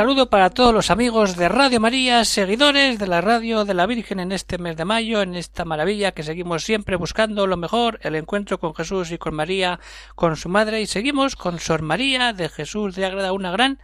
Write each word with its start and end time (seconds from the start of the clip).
Saludo 0.00 0.30
para 0.30 0.48
todos 0.48 0.72
los 0.72 0.90
amigos 0.90 1.36
de 1.36 1.50
Radio 1.50 1.78
María, 1.78 2.24
seguidores 2.24 2.98
de 2.98 3.06
la 3.06 3.20
radio 3.20 3.66
de 3.66 3.74
la 3.74 3.84
Virgen 3.84 4.18
en 4.18 4.32
este 4.32 4.56
mes 4.56 4.74
de 4.78 4.86
mayo, 4.86 5.20
en 5.20 5.34
esta 5.34 5.66
maravilla 5.66 6.12
que 6.12 6.22
seguimos 6.22 6.64
siempre 6.64 6.96
buscando 6.96 7.46
lo 7.46 7.58
mejor, 7.58 8.00
el 8.02 8.14
encuentro 8.14 8.58
con 8.58 8.74
Jesús 8.74 9.12
y 9.12 9.18
con 9.18 9.34
María, 9.34 9.78
con 10.14 10.36
su 10.36 10.48
madre, 10.48 10.80
y 10.80 10.86
seguimos 10.86 11.36
con 11.36 11.58
Sor 11.58 11.82
María 11.82 12.32
de 12.32 12.48
Jesús 12.48 12.96
de 12.96 13.04
Ágreda, 13.04 13.32
una 13.32 13.50
gran 13.50 13.78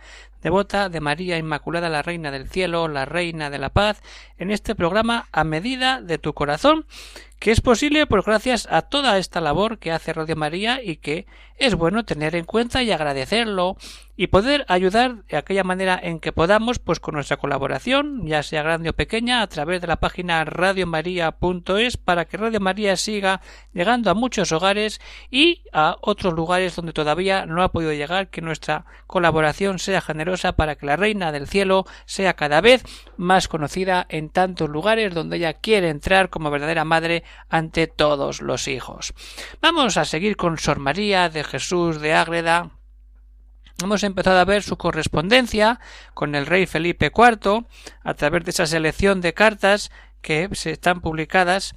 devota 0.46 0.88
de 0.88 1.00
María 1.00 1.38
Inmaculada, 1.38 1.88
la 1.88 2.02
Reina 2.02 2.30
del 2.30 2.48
Cielo, 2.48 2.86
la 2.86 3.04
Reina 3.04 3.50
de 3.50 3.58
la 3.58 3.70
Paz, 3.70 4.00
en 4.38 4.52
este 4.52 4.76
programa 4.76 5.26
a 5.32 5.42
medida 5.42 6.00
de 6.00 6.18
tu 6.18 6.34
corazón, 6.34 6.86
que 7.40 7.50
es 7.50 7.60
posible 7.60 8.06
pues 8.06 8.24
gracias 8.24 8.68
a 8.70 8.82
toda 8.82 9.18
esta 9.18 9.40
labor 9.40 9.78
que 9.78 9.90
hace 9.90 10.12
Radio 10.12 10.36
María 10.36 10.80
y 10.80 10.98
que 10.98 11.26
es 11.58 11.74
bueno 11.74 12.04
tener 12.04 12.36
en 12.36 12.44
cuenta 12.44 12.82
y 12.82 12.92
agradecerlo 12.92 13.76
y 14.16 14.28
poder 14.28 14.64
ayudar 14.68 15.24
de 15.24 15.36
aquella 15.36 15.64
manera 15.64 15.98
en 16.02 16.20
que 16.20 16.32
podamos, 16.32 16.78
pues 16.78 17.00
con 17.00 17.14
nuestra 17.14 17.36
colaboración, 17.36 18.26
ya 18.26 18.42
sea 18.42 18.62
grande 18.62 18.90
o 18.90 18.92
pequeña, 18.94 19.42
a 19.42 19.46
través 19.46 19.80
de 19.80 19.86
la 19.86 19.96
página 19.96 20.44
radiomaria.es 20.44 21.96
para 21.98 22.24
que 22.24 22.36
Radio 22.38 22.60
María 22.60 22.96
siga 22.96 23.42
llegando 23.74 24.10
a 24.10 24.14
muchos 24.14 24.52
hogares 24.52 25.00
y 25.30 25.62
a 25.72 25.96
otros 26.00 26.32
lugares 26.34 26.76
donde 26.76 26.94
todavía 26.94 27.44
no 27.44 27.62
ha 27.62 27.72
podido 27.72 27.92
llegar, 27.92 28.28
que 28.28 28.40
nuestra 28.40 28.86
colaboración 29.06 29.78
sea 29.78 30.00
generosa 30.00 30.35
para 30.56 30.76
que 30.76 30.86
la 30.86 30.96
Reina 30.96 31.32
del 31.32 31.48
Cielo 31.48 31.84
sea 32.04 32.34
cada 32.34 32.60
vez 32.60 32.82
más 33.16 33.48
conocida 33.48 34.06
en 34.08 34.28
tantos 34.30 34.68
lugares 34.68 35.14
donde 35.14 35.36
ella 35.36 35.54
quiere 35.54 35.88
entrar 35.88 36.30
como 36.30 36.50
verdadera 36.50 36.84
madre 36.84 37.24
ante 37.48 37.86
todos 37.86 38.40
los 38.40 38.68
hijos. 38.68 39.14
Vamos 39.60 39.96
a 39.96 40.04
seguir 40.04 40.36
con 40.36 40.58
Sor 40.58 40.78
María 40.78 41.28
de 41.28 41.44
Jesús 41.44 42.00
de 42.00 42.14
Ágreda, 42.14 42.70
Hemos 43.82 44.04
empezado 44.04 44.38
a 44.38 44.44
ver 44.46 44.62
su 44.62 44.78
correspondencia 44.78 45.80
con 46.14 46.34
el 46.34 46.46
rey 46.46 46.64
Felipe 46.64 47.12
IV 47.14 47.66
a 48.02 48.14
través 48.14 48.44
de 48.44 48.50
esa 48.50 48.66
selección 48.66 49.20
de 49.20 49.34
cartas 49.34 49.90
que 50.22 50.48
se 50.52 50.70
están 50.70 51.02
publicadas 51.02 51.74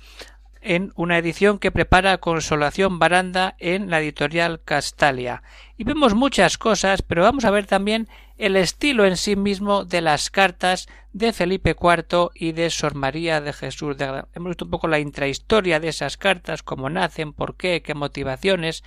en 0.62 0.92
una 0.96 1.18
edición 1.18 1.60
que 1.60 1.72
prepara 1.72 2.18
Consolación 2.18 3.00
Baranda 3.00 3.56
en 3.60 3.90
la 3.90 4.00
editorial 4.00 4.62
Castalia. 4.64 5.44
Y 5.78 5.84
vemos 5.84 6.16
muchas 6.16 6.58
cosas, 6.58 7.02
pero 7.02 7.24
vamos 7.24 7.46
a 7.46 7.52
ver 7.52 7.66
también 7.66 8.08
el 8.38 8.56
estilo 8.56 9.06
en 9.06 9.18
sí 9.18 9.36
mismo 9.36 9.86
de 9.86 10.02
las 10.02 10.30
cartas 10.30 10.88
de 11.14 11.34
Felipe 11.34 11.76
IV 11.80 12.30
y 12.34 12.52
de 12.52 12.70
Sor 12.70 12.96
María 12.96 13.42
de 13.42 13.54
Jesús 13.54 13.98
de 13.98 14.24
Hemos 14.34 14.50
visto 14.50 14.66
un 14.66 14.72
poco 14.72 14.88
la 14.88 15.00
intrahistoria 15.00 15.80
de 15.80 15.90
esas 15.90 16.18
cartas, 16.18 16.64
cómo 16.64 16.90
nacen, 16.90 17.34
por 17.34 17.56
qué, 17.56 17.82
qué 17.82 17.94
motivaciones, 17.94 18.84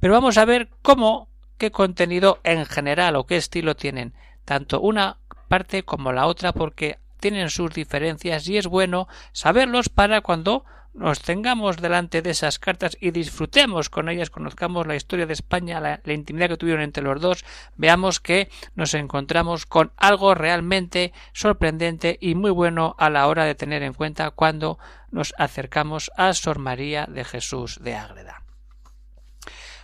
pero 0.00 0.14
vamos 0.14 0.38
a 0.38 0.44
ver 0.44 0.68
cómo 0.82 1.28
qué 1.58 1.70
contenido 1.70 2.40
en 2.44 2.66
general 2.66 3.16
o 3.16 3.26
qué 3.26 3.36
estilo 3.36 3.76
tienen, 3.76 4.12
tanto 4.44 4.80
una 4.80 5.18
parte 5.48 5.84
como 5.84 6.12
la 6.12 6.26
otra, 6.26 6.52
porque 6.52 6.98
tienen 7.20 7.48
sus 7.48 7.72
diferencias 7.72 8.46
y 8.48 8.58
es 8.58 8.66
bueno 8.66 9.08
saberlos 9.32 9.88
para 9.88 10.20
cuando 10.20 10.64
nos 10.94 11.20
tengamos 11.20 11.76
delante 11.78 12.22
de 12.22 12.30
esas 12.30 12.58
cartas 12.58 12.96
y 13.00 13.10
disfrutemos 13.10 13.90
con 13.90 14.08
ellas, 14.08 14.30
conozcamos 14.30 14.86
la 14.86 14.96
historia 14.96 15.26
de 15.26 15.32
España, 15.32 15.80
la, 15.80 16.00
la, 16.04 16.12
intimidad 16.12 16.48
que 16.48 16.56
tuvieron 16.56 16.82
entre 16.82 17.02
los 17.02 17.20
dos, 17.20 17.44
veamos 17.76 18.20
que 18.20 18.48
nos 18.74 18.94
encontramos 18.94 19.66
con 19.66 19.92
algo 19.96 20.34
realmente 20.34 21.12
sorprendente 21.32 22.16
y 22.20 22.34
muy 22.34 22.50
bueno 22.50 22.94
a 22.98 23.10
la 23.10 23.26
hora 23.26 23.44
de 23.44 23.54
tener 23.54 23.82
en 23.82 23.92
cuenta 23.92 24.30
cuando 24.30 24.78
nos 25.10 25.34
acercamos 25.36 26.10
a 26.16 26.32
Sor 26.32 26.58
María 26.58 27.06
de 27.06 27.24
Jesús 27.24 27.78
de 27.82 27.96
Ágreda. 27.96 28.42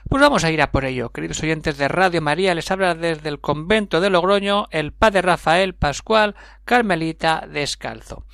Pues 0.08 0.22
vamos 0.22 0.42
a 0.42 0.50
ir 0.50 0.60
a 0.60 0.72
por 0.72 0.84
ello, 0.84 1.10
queridos 1.10 1.42
oyentes 1.42 1.78
de 1.78 1.86
Radio 1.86 2.20
María, 2.20 2.54
les 2.54 2.70
habla 2.70 2.94
desde 2.94 3.28
el 3.28 3.40
convento 3.40 4.00
de 4.00 4.10
Logroño 4.10 4.66
el 4.70 4.92
padre 4.92 5.22
Rafael 5.22 5.74
Pascual 5.74 6.34
Carmelita 6.64 7.46
Descalzo. 7.48 8.24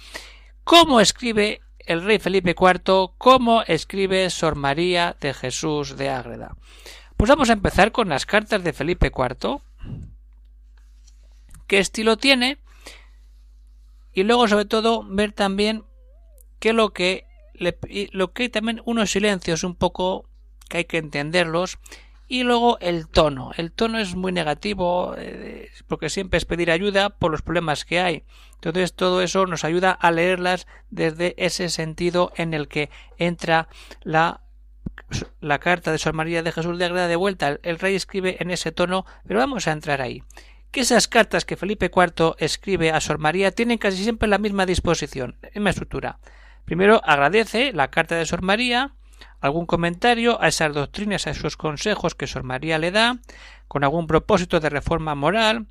¿Cómo 0.64 1.00
escribe 1.00 1.60
el 1.86 2.02
rey 2.02 2.18
Felipe 2.18 2.54
IV? 2.58 3.12
¿Cómo 3.16 3.62
escribe 3.62 4.28
Sor 4.30 4.56
María 4.56 5.16
de 5.20 5.32
Jesús 5.32 5.96
de 5.96 6.10
Ágreda? 6.10 6.56
Pues 7.16 7.30
vamos 7.30 7.48
a 7.48 7.54
empezar 7.54 7.92
con 7.92 8.08
las 8.08 8.26
cartas 8.26 8.62
de 8.62 8.72
Felipe 8.72 9.10
IV. 9.16 9.60
¿Qué 11.66 11.78
estilo 11.78 12.16
tiene? 12.16 12.58
Y 14.12 14.24
luego, 14.24 14.48
sobre 14.48 14.66
todo, 14.66 15.04
ver 15.08 15.32
también 15.32 15.84
qué 16.58 16.72
lo 16.72 16.92
que 16.92 17.24
le, 17.54 17.78
lo 18.12 18.32
que 18.32 18.44
hay 18.44 18.48
también 18.48 18.82
unos 18.84 19.10
silencios 19.10 19.64
un 19.64 19.74
poco 19.74 20.28
que 20.68 20.78
hay 20.78 20.84
que 20.84 20.98
entenderlos 20.98 21.78
y 22.28 22.42
luego 22.42 22.78
el 22.80 23.08
tono. 23.08 23.52
El 23.56 23.72
tono 23.72 23.98
es 23.98 24.14
muy 24.14 24.32
negativo 24.32 25.14
eh, 25.16 25.70
porque 25.86 26.10
siempre 26.10 26.38
es 26.38 26.44
pedir 26.44 26.70
ayuda 26.70 27.10
por 27.10 27.30
los 27.30 27.42
problemas 27.42 27.84
que 27.84 28.00
hay. 28.00 28.24
Entonces 28.54 28.94
todo 28.94 29.22
eso 29.22 29.46
nos 29.46 29.64
ayuda 29.64 29.92
a 29.92 30.10
leerlas 30.10 30.66
desde 30.90 31.34
ese 31.38 31.68
sentido 31.68 32.32
en 32.36 32.54
el 32.54 32.68
que 32.68 32.90
entra 33.18 33.68
la 34.02 34.40
la 35.40 35.58
carta 35.58 35.92
de 35.92 35.98
Sor 35.98 36.14
María 36.14 36.42
de 36.42 36.52
Jesús 36.52 36.78
de 36.78 36.84
Agreda 36.84 37.08
de 37.08 37.16
vuelta. 37.16 37.58
El 37.62 37.78
rey 37.78 37.94
escribe 37.94 38.36
en 38.40 38.50
ese 38.50 38.72
tono, 38.72 39.06
pero 39.26 39.40
vamos 39.40 39.68
a 39.68 39.72
entrar 39.72 40.00
ahí. 40.00 40.22
Que 40.70 40.80
esas 40.80 41.08
cartas 41.08 41.44
que 41.44 41.56
Felipe 41.56 41.90
IV 41.94 42.34
escribe 42.38 42.90
a 42.90 43.00
Sor 43.00 43.18
María 43.18 43.52
tienen 43.52 43.78
casi 43.78 44.02
siempre 44.02 44.28
la 44.28 44.38
misma 44.38 44.66
disposición, 44.66 45.36
en 45.42 45.50
misma 45.54 45.70
estructura. 45.70 46.18
Primero 46.64 47.00
agradece 47.04 47.72
la 47.72 47.90
carta 47.90 48.16
de 48.16 48.26
Sor 48.26 48.42
María, 48.42 48.94
algún 49.46 49.66
comentario 49.66 50.40
a 50.42 50.48
esas 50.48 50.74
doctrinas, 50.74 51.26
a 51.26 51.30
esos 51.30 51.56
consejos 51.56 52.14
que 52.14 52.26
Sor 52.26 52.42
María 52.42 52.78
le 52.78 52.90
da, 52.90 53.18
con 53.68 53.84
algún 53.84 54.06
propósito 54.06 54.60
de 54.60 54.70
reforma 54.70 55.14
moral, 55.14 55.66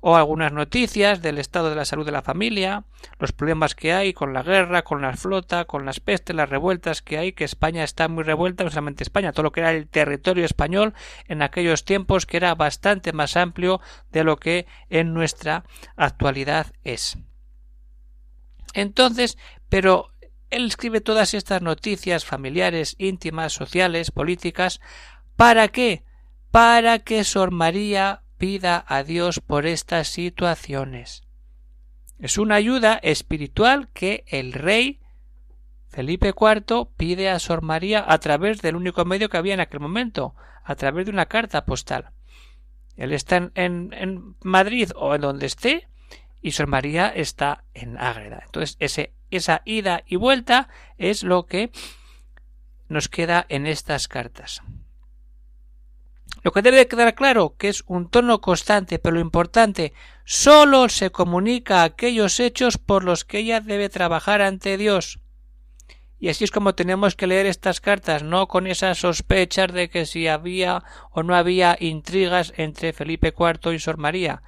o 0.00 0.16
algunas 0.16 0.52
noticias 0.52 1.20
del 1.20 1.38
estado 1.38 1.68
de 1.68 1.76
la 1.76 1.84
salud 1.84 2.06
de 2.06 2.12
la 2.12 2.22
familia, 2.22 2.84
los 3.18 3.32
problemas 3.32 3.74
que 3.74 3.92
hay 3.92 4.12
con 4.14 4.32
la 4.32 4.42
guerra, 4.42 4.82
con 4.82 5.02
la 5.02 5.14
flota, 5.14 5.66
con 5.66 5.84
las 5.84 6.00
pestes, 6.00 6.34
las 6.34 6.48
revueltas 6.48 7.02
que 7.02 7.18
hay, 7.18 7.32
que 7.32 7.44
España 7.44 7.84
está 7.84 8.08
muy 8.08 8.24
revuelta, 8.24 8.64
no 8.64 8.70
solamente 8.70 9.02
España, 9.02 9.32
todo 9.32 9.44
lo 9.44 9.52
que 9.52 9.60
era 9.60 9.72
el 9.72 9.88
territorio 9.88 10.44
español 10.44 10.94
en 11.28 11.42
aquellos 11.42 11.84
tiempos 11.84 12.24
que 12.24 12.38
era 12.38 12.54
bastante 12.54 13.12
más 13.12 13.36
amplio 13.36 13.80
de 14.10 14.24
lo 14.24 14.38
que 14.38 14.66
en 14.88 15.12
nuestra 15.12 15.64
actualidad 15.96 16.68
es. 16.82 17.18
Entonces, 18.72 19.36
pero 19.68 20.12
él 20.50 20.66
escribe 20.66 21.00
todas 21.00 21.34
estas 21.34 21.62
noticias 21.62 22.24
familiares, 22.24 22.96
íntimas, 22.98 23.52
sociales, 23.52 24.10
políticas. 24.10 24.80
¿Para 25.36 25.68
qué? 25.68 26.04
Para 26.50 26.98
que 26.98 27.24
Sor 27.24 27.52
María 27.52 28.22
pida 28.36 28.84
a 28.88 29.04
Dios 29.04 29.40
por 29.40 29.66
estas 29.66 30.08
situaciones. 30.08 31.22
Es 32.18 32.36
una 32.36 32.56
ayuda 32.56 32.98
espiritual 33.02 33.88
que 33.94 34.24
el 34.26 34.52
rey 34.52 35.00
Felipe 35.88 36.28
IV 36.28 36.88
pide 36.96 37.30
a 37.30 37.38
Sor 37.38 37.62
María 37.62 38.04
a 38.06 38.18
través 38.18 38.60
del 38.60 38.76
único 38.76 39.04
medio 39.04 39.28
que 39.28 39.36
había 39.36 39.54
en 39.54 39.60
aquel 39.60 39.80
momento, 39.80 40.34
a 40.64 40.74
través 40.76 41.06
de 41.06 41.12
una 41.12 41.26
carta 41.26 41.64
postal. 41.64 42.10
Él 42.96 43.12
está 43.12 43.36
en, 43.36 43.52
en, 43.54 43.92
en 43.92 44.36
Madrid 44.42 44.90
o 44.94 45.14
en 45.14 45.22
donde 45.22 45.46
esté, 45.46 45.88
y 46.42 46.52
Sor 46.52 46.66
María 46.66 47.08
está 47.08 47.64
en 47.74 47.98
Ágreda. 47.98 48.42
Entonces, 48.44 48.76
ese 48.80 49.12
esa 49.30 49.62
ida 49.64 50.02
y 50.06 50.16
vuelta 50.16 50.68
es 50.98 51.22
lo 51.22 51.46
que 51.46 51.70
nos 52.88 53.08
queda 53.08 53.46
en 53.48 53.66
estas 53.66 54.08
cartas. 54.08 54.62
Lo 56.42 56.52
que 56.52 56.62
debe 56.62 56.88
quedar 56.88 57.14
claro 57.14 57.54
que 57.56 57.68
es 57.68 57.84
un 57.86 58.08
tono 58.08 58.40
constante, 58.40 58.98
pero 58.98 59.14
lo 59.14 59.20
importante, 59.20 59.92
sólo 60.24 60.88
se 60.88 61.10
comunica 61.10 61.82
aquellos 61.82 62.40
hechos 62.40 62.78
por 62.78 63.04
los 63.04 63.24
que 63.24 63.38
ella 63.38 63.60
debe 63.60 63.88
trabajar 63.88 64.40
ante 64.40 64.76
Dios. 64.76 65.20
Y 66.18 66.28
así 66.28 66.44
es 66.44 66.50
como 66.50 66.74
tenemos 66.74 67.14
que 67.14 67.26
leer 67.26 67.46
estas 67.46 67.80
cartas, 67.80 68.22
no 68.22 68.46
con 68.46 68.66
esas 68.66 68.98
sospechas 68.98 69.72
de 69.72 69.88
que 69.88 70.06
si 70.06 70.28
había 70.28 70.82
o 71.10 71.22
no 71.22 71.34
había 71.34 71.76
intrigas 71.80 72.52
entre 72.56 72.92
Felipe 72.92 73.34
IV 73.38 73.72
y 73.72 73.78
Sor 73.78 73.96
María. 73.96 74.42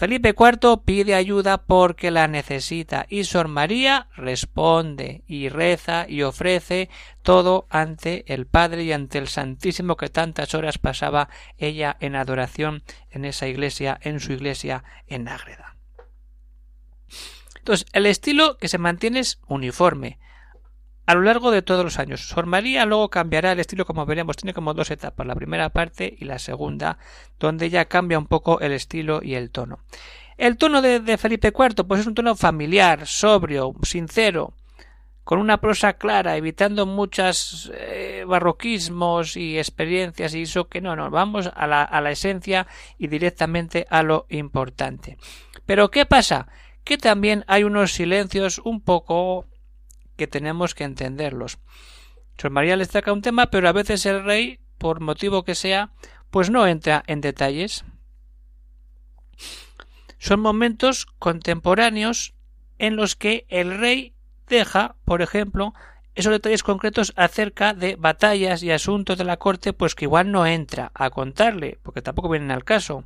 Felipe 0.00 0.30
IV 0.30 0.80
pide 0.82 1.14
ayuda 1.14 1.58
porque 1.58 2.10
la 2.10 2.26
necesita 2.26 3.04
y 3.10 3.24
Sor 3.24 3.48
María 3.48 4.08
responde 4.16 5.24
y 5.26 5.50
reza 5.50 6.06
y 6.08 6.22
ofrece 6.22 6.88
todo 7.22 7.66
ante 7.68 8.24
el 8.32 8.46
Padre 8.46 8.84
y 8.84 8.92
ante 8.92 9.18
el 9.18 9.28
Santísimo 9.28 9.98
que 9.98 10.08
tantas 10.08 10.54
horas 10.54 10.78
pasaba 10.78 11.28
ella 11.58 11.98
en 12.00 12.16
adoración 12.16 12.82
en 13.10 13.26
esa 13.26 13.46
iglesia, 13.46 14.00
en 14.00 14.20
su 14.20 14.32
iglesia 14.32 14.84
en 15.06 15.28
Ágreda. 15.28 15.76
Entonces, 17.58 17.86
el 17.92 18.06
estilo 18.06 18.56
que 18.56 18.68
se 18.68 18.78
mantiene 18.78 19.20
es 19.20 19.38
uniforme 19.48 20.18
a 21.10 21.14
lo 21.16 21.22
largo 21.22 21.50
de 21.50 21.62
todos 21.62 21.82
los 21.82 21.98
años. 21.98 22.28
Sor 22.28 22.46
María 22.46 22.86
luego 22.86 23.10
cambiará 23.10 23.50
el 23.50 23.58
estilo, 23.58 23.84
como 23.84 24.06
veremos, 24.06 24.36
tiene 24.36 24.54
como 24.54 24.74
dos 24.74 24.92
etapas, 24.92 25.26
la 25.26 25.34
primera 25.34 25.68
parte 25.70 26.14
y 26.16 26.24
la 26.24 26.38
segunda, 26.38 26.98
donde 27.40 27.68
ya 27.68 27.86
cambia 27.86 28.16
un 28.16 28.26
poco 28.26 28.60
el 28.60 28.70
estilo 28.70 29.20
y 29.20 29.34
el 29.34 29.50
tono. 29.50 29.80
El 30.38 30.56
tono 30.56 30.80
de, 30.80 31.18
Felipe 31.18 31.48
IV, 31.48 31.84
pues 31.84 32.02
es 32.02 32.06
un 32.06 32.14
tono 32.14 32.36
familiar, 32.36 33.08
sobrio, 33.08 33.74
sincero, 33.82 34.54
con 35.24 35.40
una 35.40 35.60
prosa 35.60 35.94
clara, 35.94 36.36
evitando 36.36 36.86
muchos 36.86 37.72
eh, 37.74 38.22
barroquismos 38.24 39.36
y 39.36 39.58
experiencias 39.58 40.32
y 40.36 40.42
eso 40.42 40.68
que 40.68 40.80
no, 40.80 40.94
no, 40.94 41.10
vamos 41.10 41.50
a 41.52 41.66
la, 41.66 41.82
a 41.82 42.00
la 42.00 42.12
esencia 42.12 42.68
y 42.98 43.08
directamente 43.08 43.84
a 43.90 44.04
lo 44.04 44.26
importante. 44.28 45.18
Pero 45.66 45.90
¿qué 45.90 46.06
pasa? 46.06 46.46
Que 46.84 46.98
también 46.98 47.44
hay 47.48 47.64
unos 47.64 47.90
silencios 47.94 48.60
un 48.64 48.80
poco 48.80 49.49
que 50.20 50.26
tenemos 50.26 50.74
que 50.74 50.84
entenderlos. 50.84 51.56
Sor 52.36 52.50
María 52.50 52.76
les 52.76 52.88
saca 52.88 53.10
un 53.10 53.22
tema, 53.22 53.46
pero 53.46 53.66
a 53.70 53.72
veces 53.72 54.04
el 54.04 54.22
rey, 54.22 54.60
por 54.76 55.00
motivo 55.00 55.44
que 55.44 55.54
sea, 55.54 55.94
pues 56.28 56.50
no 56.50 56.66
entra 56.66 57.02
en 57.06 57.22
detalles. 57.22 57.86
Son 60.18 60.40
momentos 60.40 61.06
contemporáneos 61.18 62.34
en 62.76 62.96
los 62.96 63.16
que 63.16 63.46
el 63.48 63.78
rey 63.78 64.12
deja, 64.46 64.96
por 65.06 65.22
ejemplo, 65.22 65.72
esos 66.14 66.32
detalles 66.32 66.62
concretos 66.62 67.14
acerca 67.16 67.72
de 67.72 67.96
batallas 67.96 68.62
y 68.62 68.70
asuntos 68.72 69.16
de 69.16 69.24
la 69.24 69.38
corte, 69.38 69.72
pues 69.72 69.94
que 69.94 70.04
igual 70.04 70.30
no 70.30 70.44
entra 70.46 70.92
a 70.92 71.08
contarle, 71.08 71.78
porque 71.82 72.02
tampoco 72.02 72.28
vienen 72.28 72.50
al 72.50 72.64
caso, 72.64 73.04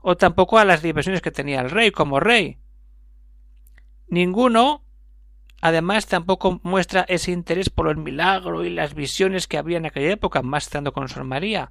o 0.00 0.16
tampoco 0.16 0.58
a 0.58 0.64
las 0.64 0.80
diversiones 0.80 1.22
que 1.22 1.32
tenía 1.32 1.60
el 1.60 1.70
rey 1.70 1.90
como 1.90 2.20
rey. 2.20 2.58
Ninguno, 4.06 4.84
además, 5.62 6.06
tampoco 6.06 6.60
muestra 6.62 7.06
ese 7.08 7.30
interés 7.30 7.70
por 7.70 7.88
el 7.88 7.96
milagro 7.96 8.64
y 8.64 8.70
las 8.70 8.94
visiones 8.94 9.46
que 9.46 9.56
había 9.56 9.78
en 9.78 9.86
aquella 9.86 10.12
época, 10.12 10.42
más 10.42 10.64
estando 10.64 10.92
con 10.92 11.08
Sor 11.08 11.24
María, 11.24 11.70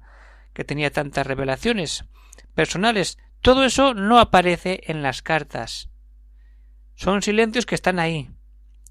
que 0.52 0.64
tenía 0.64 0.90
tantas 0.90 1.26
revelaciones 1.26 2.04
personales. 2.54 3.18
Todo 3.40 3.64
eso 3.64 3.94
no 3.94 4.18
aparece 4.18 4.80
en 4.86 5.02
las 5.02 5.22
cartas. 5.22 5.90
Son 6.94 7.22
silencios 7.22 7.66
que 7.66 7.74
están 7.74 7.98
ahí 7.98 8.30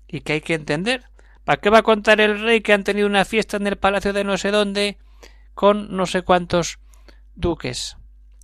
y 0.08 0.22
que 0.22 0.34
hay 0.34 0.42
que 0.42 0.54
entender. 0.54 1.04
¿Para 1.44 1.60
qué 1.60 1.70
va 1.70 1.80
a 1.80 1.84
contar 1.84 2.22
el 2.22 2.42
rey 2.42 2.62
que 2.62 2.74
han 2.74 2.84
tenido 2.84 3.08
una 3.08 3.26
fiesta 3.26 3.58
en 3.58 3.68
el 3.68 3.78
palacio 3.78 4.14
de 4.14 4.24
no 4.24 4.38
sé 4.38 4.52
dónde 4.52 4.98
con 5.54 5.96
no 5.96 6.06
sé 6.06 6.22
cuántos 6.22 6.80
duques? 7.36 7.98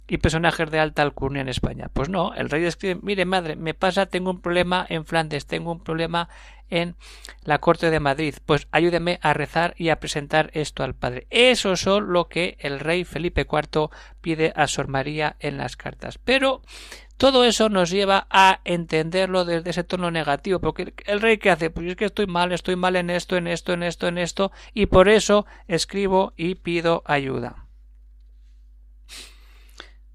Y 0.07 0.17
personajes 0.17 0.69
de 0.71 0.79
alta 0.79 1.01
alcurnia 1.01 1.41
en 1.41 1.49
España. 1.49 1.89
Pues 1.91 2.09
no, 2.09 2.33
el 2.33 2.49
rey 2.49 2.63
escribe, 2.65 2.99
mire 3.03 3.25
madre, 3.25 3.55
me 3.55 3.73
pasa, 3.73 4.05
tengo 4.05 4.31
un 4.31 4.41
problema 4.41 4.85
en 4.89 5.05
Flandes, 5.05 5.45
tengo 5.45 5.71
un 5.71 5.83
problema 5.83 6.29
en 6.69 6.95
la 7.43 7.59
corte 7.59 7.89
de 7.89 7.99
Madrid, 7.99 8.35
pues 8.45 8.67
ayúdeme 8.71 9.19
a 9.21 9.33
rezar 9.33 9.73
y 9.77 9.89
a 9.89 9.99
presentar 9.99 10.49
esto 10.53 10.83
al 10.83 10.95
padre. 10.95 11.27
Eso 11.29 11.73
es 11.73 11.85
lo 11.85 12.27
que 12.27 12.57
el 12.59 12.79
rey 12.79 13.05
Felipe 13.05 13.47
IV 13.49 13.89
pide 14.21 14.53
a 14.55 14.67
Sor 14.67 14.87
María 14.87 15.37
en 15.39 15.57
las 15.57 15.77
cartas. 15.77 16.17
Pero 16.17 16.61
todo 17.17 17.45
eso 17.45 17.69
nos 17.69 17.89
lleva 17.89 18.27
a 18.29 18.59
entenderlo 18.65 19.45
desde 19.45 19.69
ese 19.69 19.83
tono 19.83 20.11
negativo, 20.11 20.59
porque 20.59 20.93
el 21.05 21.21
rey 21.21 21.37
que 21.37 21.49
hace, 21.49 21.69
pues 21.69 21.87
es 21.87 21.95
que 21.95 22.05
estoy 22.05 22.27
mal, 22.27 22.51
estoy 22.51 22.75
mal 22.75 22.95
en 22.95 23.09
esto, 23.09 23.37
en 23.37 23.47
esto, 23.47 23.73
en 23.73 23.83
esto, 23.83 24.07
en 24.07 24.17
esto, 24.17 24.51
y 24.73 24.87
por 24.87 25.09
eso 25.09 25.45
escribo 25.67 26.33
y 26.35 26.55
pido 26.55 27.01
ayuda. 27.05 27.66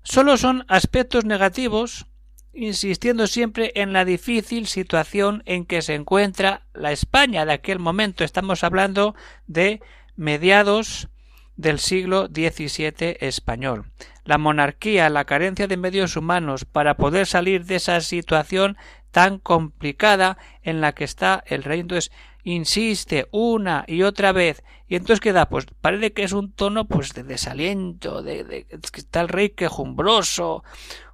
Solo 0.02 0.36
son 0.36 0.64
aspectos 0.68 1.24
negativos, 1.24 2.06
insistiendo 2.52 3.26
siempre 3.26 3.72
en 3.76 3.92
la 3.92 4.04
difícil 4.04 4.66
situación 4.66 5.42
en 5.46 5.64
que 5.64 5.80
se 5.80 5.94
encuentra 5.94 6.66
la 6.74 6.92
España 6.92 7.46
de 7.46 7.52
aquel 7.52 7.78
momento. 7.78 8.24
Estamos 8.24 8.64
hablando 8.64 9.14
de 9.46 9.80
mediados 10.16 11.08
del 11.56 11.78
siglo 11.78 12.26
XVII 12.26 13.16
español. 13.20 13.86
La 14.24 14.38
monarquía, 14.38 15.08
la 15.08 15.24
carencia 15.24 15.66
de 15.66 15.76
medios 15.76 16.16
humanos 16.16 16.64
para 16.64 16.96
poder 16.96 17.26
salir 17.26 17.64
de 17.64 17.76
esa 17.76 18.00
situación 18.00 18.76
tan 19.10 19.38
complicada 19.38 20.38
en 20.62 20.80
la 20.80 20.92
que 20.92 21.04
está 21.04 21.44
el 21.46 21.62
rey. 21.62 21.80
Entonces, 21.80 22.10
insiste 22.44 23.28
una 23.30 23.84
y 23.86 24.02
otra 24.02 24.32
vez. 24.32 24.62
Y 24.88 24.96
entonces 24.96 25.20
queda, 25.20 25.48
pues 25.48 25.66
parece 25.80 26.12
que 26.12 26.24
es 26.24 26.32
un 26.32 26.52
tono 26.52 26.86
pues 26.86 27.14
de 27.14 27.22
desaliento, 27.22 28.22
de, 28.22 28.66
que 28.68 29.00
está 29.00 29.20
el 29.22 29.28
rey 29.28 29.50
quejumbroso 29.50 30.64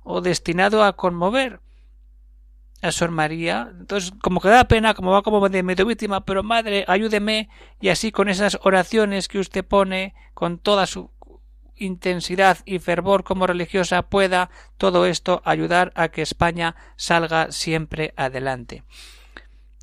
o 0.03 0.21
destinado 0.21 0.83
a 0.83 0.97
conmover 0.97 1.61
a 2.83 2.93
Sor 2.93 3.11
María. 3.11 3.69
Entonces, 3.79 4.13
como 4.23 4.41
que 4.41 4.49
da 4.49 4.69
pena, 4.69 4.95
como 4.95 5.11
va 5.11 5.23
como 5.23 5.49
de 5.49 5.63
medio 5.63 5.87
víctima, 5.87 6.25
pero 6.25 6.43
madre, 6.43 6.85
ayúdeme, 6.89 7.49
y 7.81 7.89
así 7.89 8.13
con 8.13 8.29
esas 8.29 8.59
oraciones 8.63 9.29
que 9.29 9.39
usted 9.39 9.65
pone, 9.65 10.15
con 10.35 10.59
toda 10.59 10.87
su 10.87 11.11
intensidad 11.77 12.59
y 12.65 12.79
fervor 12.79 13.25
como 13.25 13.47
religiosa, 13.47 14.03
pueda 14.03 14.51
todo 14.77 15.07
esto 15.07 15.43
ayudar 15.45 15.93
a 15.95 16.09
que 16.09 16.23
España 16.23 16.75
salga 16.97 17.53
siempre 17.53 18.13
adelante. 18.17 18.83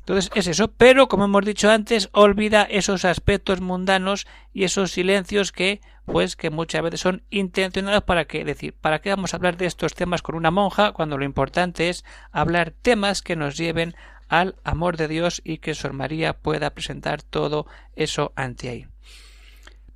Entonces 0.06 0.30
es 0.36 0.46
eso, 0.46 0.68
pero 0.68 1.08
como 1.08 1.24
hemos 1.24 1.44
dicho 1.44 1.68
antes, 1.68 2.10
olvida 2.12 2.62
esos 2.62 3.04
aspectos 3.04 3.60
mundanos 3.60 4.28
y 4.52 4.62
esos 4.62 4.92
silencios 4.92 5.50
que, 5.50 5.80
pues, 6.04 6.36
que 6.36 6.50
muchas 6.50 6.80
veces 6.80 7.00
son 7.00 7.24
intencionados 7.28 8.04
para 8.04 8.26
qué 8.26 8.44
decir, 8.44 8.72
para 8.72 9.00
qué 9.00 9.10
vamos 9.10 9.34
a 9.34 9.38
hablar 9.38 9.56
de 9.56 9.66
estos 9.66 9.94
temas 9.94 10.22
con 10.22 10.36
una 10.36 10.52
monja 10.52 10.92
cuando 10.92 11.18
lo 11.18 11.24
importante 11.24 11.88
es 11.88 12.04
hablar 12.30 12.70
temas 12.70 13.20
que 13.20 13.34
nos 13.34 13.56
lleven 13.56 13.96
al 14.28 14.54
amor 14.62 14.96
de 14.96 15.08
Dios 15.08 15.42
y 15.44 15.58
que 15.58 15.74
Sor 15.74 15.92
María 15.92 16.34
pueda 16.34 16.70
presentar 16.70 17.22
todo 17.22 17.66
eso 17.96 18.32
ante 18.36 18.68
ahí. 18.68 18.86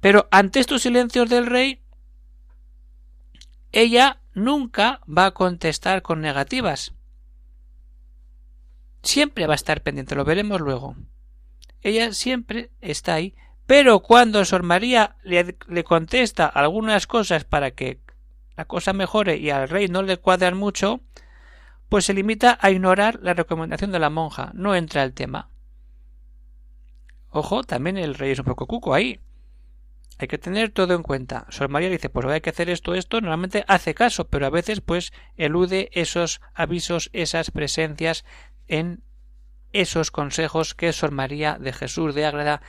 Pero 0.00 0.26
ante 0.32 0.58
estos 0.58 0.82
silencios 0.82 1.30
del 1.30 1.46
rey, 1.46 1.82
ella 3.70 4.18
nunca 4.34 5.02
va 5.06 5.26
a 5.26 5.34
contestar 5.34 6.02
con 6.02 6.20
negativas, 6.20 6.94
siempre 9.02 9.47
va 9.47 9.55
a 9.55 9.56
estar 9.56 9.82
pendiente, 9.82 10.14
lo 10.14 10.25
veremos 10.25 10.61
luego. 10.61 10.97
Ella 11.82 12.12
siempre 12.12 12.70
está 12.81 13.14
ahí, 13.14 13.35
pero 13.67 14.00
cuando 14.00 14.44
Sor 14.44 14.63
María 14.63 15.17
le, 15.22 15.84
contesta 15.84 16.46
algunas 16.46 17.06
cosas 17.06 17.44
para 17.44 17.70
que 17.70 18.01
la 18.56 18.65
cosa 18.65 18.93
mejore 18.93 19.36
y 19.36 19.51
al 19.51 19.69
rey 19.69 19.89
no 19.89 20.03
le 20.03 20.19
cuadran 20.19 20.56
mucho, 20.56 21.01
pues 21.89 22.05
se 22.05 22.15
limita 22.15 22.58
a 22.60 22.70
ignorar 22.70 23.20
la 23.22 23.32
recomendación 23.32 23.93
de 23.93 23.98
la 23.98 24.10
monja, 24.10 24.51
no 24.55 24.74
entra 24.74 25.03
el 25.03 25.15
tema. 25.15 25.51
Ojo, 27.31 27.63
también 27.63 27.96
el 27.96 28.15
rey 28.15 28.32
es 28.32 28.41
un 28.41 28.44
poco 28.44 28.67
cuco 28.67 28.93
ahí. 28.93 29.20
Hay 30.19 30.29
que 30.29 30.36
tener 30.36 30.70
todo 30.70 30.94
en 30.94 31.03
cuenta. 31.03 31.46
Sor 31.48 31.70
María 31.70 31.89
dice, 31.89 32.10
pues 32.10 32.27
hay 32.27 32.43
que 32.43 32.51
hacer 32.51 32.69
esto, 32.69 32.94
esto, 32.94 33.20
normalmente 33.20 33.65
hace 33.69 33.94
caso, 33.94 34.29
pero 34.29 34.46
a 34.46 34.51
veces 34.51 34.82
pues 34.82 35.13
elude 35.36 35.89
esos 35.93 36.43
avisos, 36.53 37.08
esas 37.15 37.51
presencias 37.51 38.24
en 38.70 39.03
esos 39.72 40.10
consejos 40.10 40.74
que 40.74 40.93
Sor 40.93 41.10
María 41.10 41.58
de 41.60 41.72
Jesús 41.72 42.15
de 42.15 42.24
Ágreda 42.24 42.62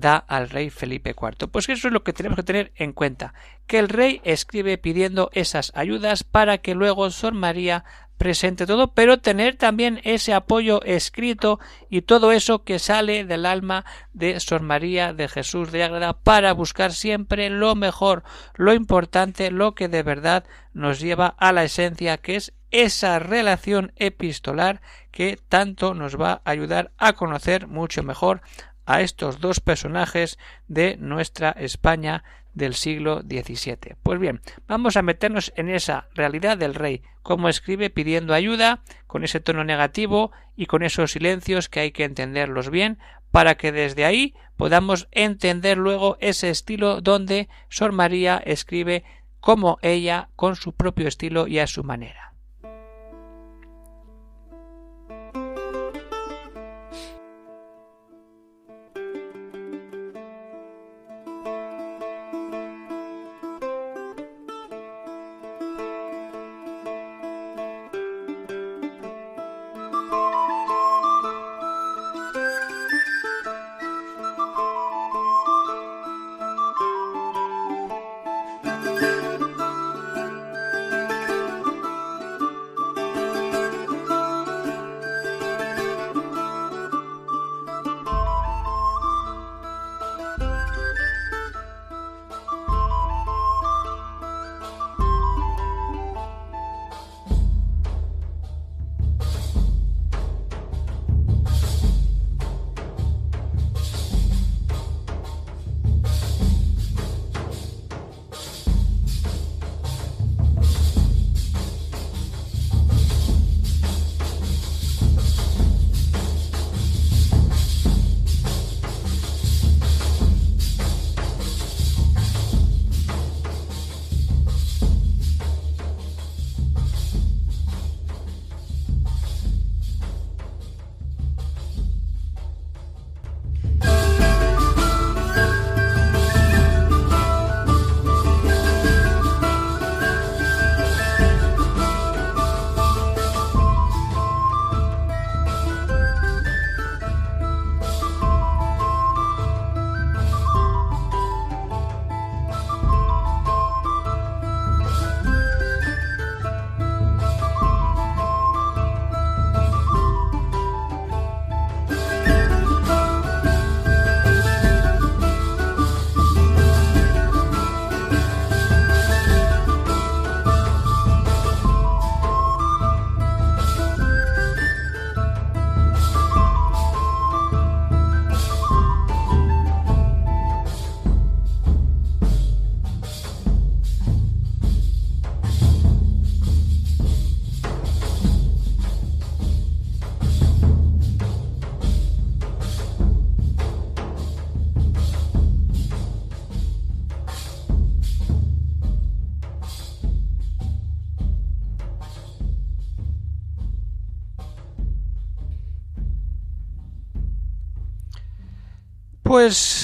da 0.00 0.16
al 0.16 0.48
rey 0.50 0.70
Felipe 0.70 1.10
IV. 1.10 1.48
Pues 1.48 1.68
eso 1.68 1.88
es 1.88 1.92
lo 1.92 2.04
que 2.04 2.12
tenemos 2.12 2.36
que 2.36 2.42
tener 2.42 2.72
en 2.76 2.92
cuenta, 2.92 3.34
que 3.66 3.78
el 3.78 3.88
rey 3.88 4.20
escribe 4.24 4.78
pidiendo 4.78 5.30
esas 5.32 5.72
ayudas 5.74 6.24
para 6.24 6.58
que 6.58 6.74
luego 6.74 7.10
Sor 7.10 7.34
María 7.34 7.84
presente 8.18 8.66
todo, 8.66 8.92
pero 8.92 9.20
tener 9.20 9.56
también 9.56 10.00
ese 10.02 10.34
apoyo 10.34 10.82
escrito 10.82 11.60
y 11.88 12.02
todo 12.02 12.32
eso 12.32 12.64
que 12.64 12.80
sale 12.80 13.24
del 13.24 13.46
alma 13.46 13.84
de 14.12 14.38
Sor 14.40 14.60
María 14.60 15.14
de 15.14 15.28
Jesús 15.28 15.70
de 15.70 15.84
Ágreda 15.84 16.14
para 16.14 16.52
buscar 16.52 16.92
siempre 16.92 17.48
lo 17.48 17.76
mejor, 17.76 18.24
lo 18.54 18.74
importante, 18.74 19.52
lo 19.52 19.74
que 19.74 19.88
de 19.88 20.02
verdad 20.02 20.44
nos 20.74 20.98
lleva 20.98 21.28
a 21.38 21.52
la 21.52 21.62
esencia 21.62 22.18
que 22.18 22.36
es 22.36 22.52
esa 22.70 23.18
relación 23.20 23.92
epistolar 23.96 24.82
que 25.10 25.38
tanto 25.48 25.94
nos 25.94 26.20
va 26.20 26.42
a 26.44 26.50
ayudar 26.50 26.90
a 26.98 27.14
conocer 27.14 27.66
mucho 27.66 28.02
mejor 28.02 28.42
a 28.88 29.02
estos 29.02 29.38
dos 29.38 29.60
personajes 29.60 30.38
de 30.66 30.96
nuestra 30.96 31.50
España 31.50 32.24
del 32.54 32.72
siglo 32.72 33.20
XVII. 33.20 33.96
Pues 34.02 34.18
bien, 34.18 34.40
vamos 34.66 34.96
a 34.96 35.02
meternos 35.02 35.52
en 35.56 35.68
esa 35.68 36.08
realidad 36.14 36.56
del 36.56 36.74
rey, 36.74 37.02
cómo 37.22 37.50
escribe 37.50 37.90
pidiendo 37.90 38.32
ayuda, 38.32 38.80
con 39.06 39.24
ese 39.24 39.40
tono 39.40 39.62
negativo 39.62 40.32
y 40.56 40.66
con 40.66 40.82
esos 40.82 41.12
silencios 41.12 41.68
que 41.68 41.80
hay 41.80 41.92
que 41.92 42.04
entenderlos 42.04 42.70
bien, 42.70 42.98
para 43.30 43.56
que 43.56 43.72
desde 43.72 44.06
ahí 44.06 44.34
podamos 44.56 45.06
entender 45.12 45.76
luego 45.76 46.16
ese 46.20 46.48
estilo 46.48 47.02
donde 47.02 47.50
Sor 47.68 47.92
María 47.92 48.38
escribe 48.38 49.04
como 49.38 49.78
ella, 49.82 50.30
con 50.34 50.56
su 50.56 50.72
propio 50.72 51.08
estilo 51.08 51.46
y 51.46 51.58
a 51.58 51.66
su 51.66 51.84
manera. 51.84 52.32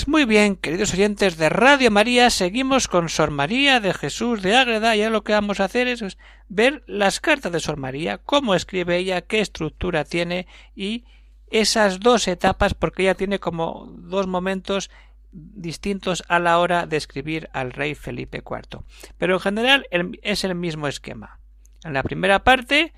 Muy 0.06 0.26
bien, 0.26 0.56
queridos 0.56 0.92
oyentes 0.92 1.38
de 1.38 1.49
Radio 1.49 1.90
María, 1.90 2.28
seguimos 2.28 2.87
con 2.87 3.09
Sor 3.09 3.30
María 3.30 3.80
de 3.80 3.94
Jesús 3.94 4.42
de 4.42 4.56
Ágreda. 4.56 4.94
Ya 4.94 5.09
lo 5.09 5.25
que 5.25 5.33
vamos 5.33 5.59
a 5.59 5.64
hacer 5.64 5.88
es 5.88 6.18
ver 6.50 6.83
las 6.87 7.18
cartas 7.18 7.50
de 7.50 7.61
Sor 7.61 7.78
María, 7.78 8.18
cómo 8.18 8.54
escribe 8.54 8.99
ella, 8.99 9.23
qué 9.23 9.40
estructura 9.40 10.04
tiene 10.04 10.47
y 10.76 11.04
esas 11.50 12.00
dos 12.00 12.28
etapas, 12.28 12.75
porque 12.75 13.04
ella 13.04 13.14
tiene 13.14 13.38
como 13.38 13.87
dos 13.90 14.26
momentos 14.26 14.90
distintos 15.33 16.25
a 16.28 16.40
la 16.40 16.59
hora 16.59 16.87
de 16.87 16.99
escribir 16.99 17.49
al 17.54 17.73
rey 17.73 17.94
Felipe 17.94 18.42
IV. 18.44 18.83
Pero 19.16 19.35
en 19.35 19.40
general 19.40 19.87
es 20.23 20.44
el 20.44 20.54
mismo 20.56 20.88
esquema. 20.88 21.38
En 21.85 21.94
la 21.94 22.02
primera 22.02 22.44
parte, 22.44 22.92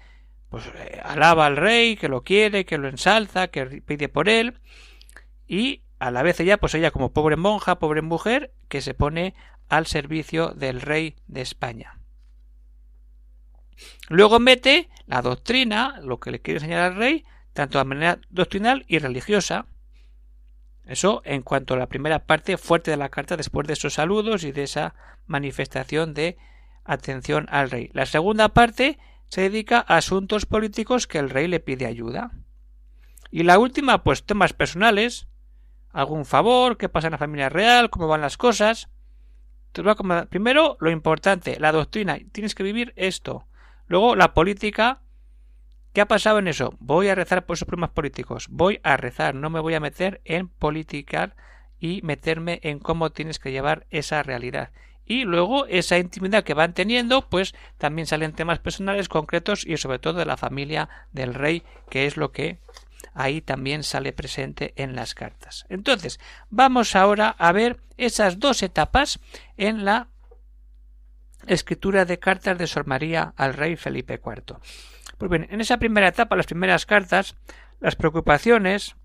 pues 0.48 0.64
eh, 0.74 1.00
alaba 1.04 1.46
al 1.46 1.58
rey, 1.58 1.96
que 1.96 2.08
lo 2.08 2.24
quiere, 2.24 2.64
que 2.64 2.78
lo 2.78 2.88
ensalza, 2.88 3.48
que 3.48 3.82
pide 3.82 4.08
por 4.08 4.28
él, 4.28 4.58
y 5.46 5.82
a 5.98 6.10
la 6.10 6.22
vez 6.22 6.40
ella, 6.40 6.58
pues 6.58 6.74
ella 6.74 6.90
como 6.90 7.12
pobre 7.12 7.36
monja, 7.36 7.78
pobre 7.78 8.02
mujer, 8.02 8.52
que 8.68 8.80
se 8.80 8.94
pone 8.94 9.34
al 9.68 9.86
servicio 9.86 10.48
del 10.48 10.80
rey 10.80 11.16
de 11.26 11.40
España. 11.40 11.98
Luego 14.08 14.38
mete 14.38 14.88
la 15.06 15.22
doctrina, 15.22 16.00
lo 16.02 16.20
que 16.20 16.30
le 16.30 16.40
quiere 16.40 16.58
enseñar 16.58 16.82
al 16.82 16.96
rey, 16.96 17.24
tanto 17.52 17.78
de 17.78 17.84
manera 17.84 18.20
doctrinal 18.30 18.84
y 18.88 18.98
religiosa. 18.98 19.66
Eso 20.84 21.22
en 21.24 21.42
cuanto 21.42 21.74
a 21.74 21.78
la 21.78 21.88
primera 21.88 22.26
parte 22.26 22.56
fuerte 22.58 22.92
de 22.92 22.96
la 22.96 23.08
carta 23.08 23.36
después 23.36 23.66
de 23.66 23.72
esos 23.72 23.94
saludos 23.94 24.44
y 24.44 24.52
de 24.52 24.62
esa 24.62 24.94
manifestación 25.26 26.14
de 26.14 26.38
atención 26.84 27.46
al 27.50 27.70
rey. 27.70 27.90
La 27.92 28.06
segunda 28.06 28.50
parte 28.50 28.98
se 29.28 29.42
dedica 29.42 29.84
a 29.86 29.96
asuntos 29.96 30.46
políticos 30.46 31.06
que 31.06 31.18
el 31.18 31.30
rey 31.30 31.48
le 31.48 31.60
pide 31.60 31.86
ayuda. 31.86 32.30
Y 33.30 33.42
la 33.42 33.58
última, 33.58 34.04
pues 34.04 34.24
temas 34.24 34.52
personales, 34.52 35.26
algún 35.96 36.26
favor, 36.26 36.76
qué 36.76 36.88
pasa 36.88 37.08
en 37.08 37.12
la 37.12 37.18
familia 37.18 37.48
real, 37.48 37.90
cómo 37.90 38.06
van 38.06 38.20
las 38.20 38.36
cosas. 38.36 38.90
Primero, 40.30 40.76
lo 40.80 40.90
importante, 40.90 41.58
la 41.58 41.72
doctrina. 41.72 42.18
Tienes 42.32 42.54
que 42.54 42.62
vivir 42.62 42.92
esto. 42.96 43.46
Luego, 43.86 44.14
la 44.14 44.34
política. 44.34 45.00
¿Qué 45.92 46.02
ha 46.02 46.08
pasado 46.08 46.38
en 46.38 46.48
eso? 46.48 46.74
Voy 46.78 47.08
a 47.08 47.14
rezar 47.14 47.46
por 47.46 47.54
esos 47.54 47.66
problemas 47.66 47.90
políticos. 47.90 48.48
Voy 48.50 48.80
a 48.82 48.98
rezar. 48.98 49.34
No 49.34 49.48
me 49.48 49.60
voy 49.60 49.74
a 49.74 49.80
meter 49.80 50.20
en 50.24 50.48
politicar 50.48 51.34
y 51.78 52.02
meterme 52.02 52.60
en 52.62 52.78
cómo 52.78 53.10
tienes 53.10 53.38
que 53.38 53.50
llevar 53.50 53.86
esa 53.88 54.22
realidad. 54.22 54.72
Y 55.06 55.24
luego 55.24 55.66
esa 55.66 55.98
intimidad 55.98 56.44
que 56.44 56.52
van 56.52 56.74
teniendo, 56.74 57.28
pues 57.28 57.54
también 57.78 58.06
salen 58.06 58.32
temas 58.32 58.58
personales 58.58 59.08
concretos 59.08 59.64
y 59.66 59.76
sobre 59.78 59.98
todo 59.98 60.14
de 60.14 60.26
la 60.26 60.36
familia 60.36 60.88
del 61.12 61.32
rey, 61.32 61.62
que 61.88 62.06
es 62.06 62.16
lo 62.16 62.32
que 62.32 62.58
ahí 63.16 63.40
también 63.40 63.82
sale 63.82 64.12
presente 64.12 64.74
en 64.76 64.94
las 64.94 65.14
cartas. 65.14 65.66
Entonces, 65.68 66.20
vamos 66.50 66.94
ahora 66.94 67.30
a 67.30 67.50
ver 67.52 67.80
esas 67.96 68.38
dos 68.38 68.62
etapas 68.62 69.18
en 69.56 69.84
la 69.84 70.08
escritura 71.46 72.04
de 72.04 72.18
cartas 72.18 72.58
de 72.58 72.66
Sor 72.66 72.86
María 72.86 73.32
al 73.36 73.54
rey 73.54 73.76
Felipe 73.76 74.20
IV. 74.24 74.58
Pues 75.18 75.30
bien, 75.30 75.46
en 75.50 75.60
esa 75.60 75.78
primera 75.78 76.08
etapa, 76.08 76.36
las 76.36 76.46
primeras 76.46 76.84
cartas, 76.84 77.36
las 77.80 77.96
preocupaciones 77.96 78.96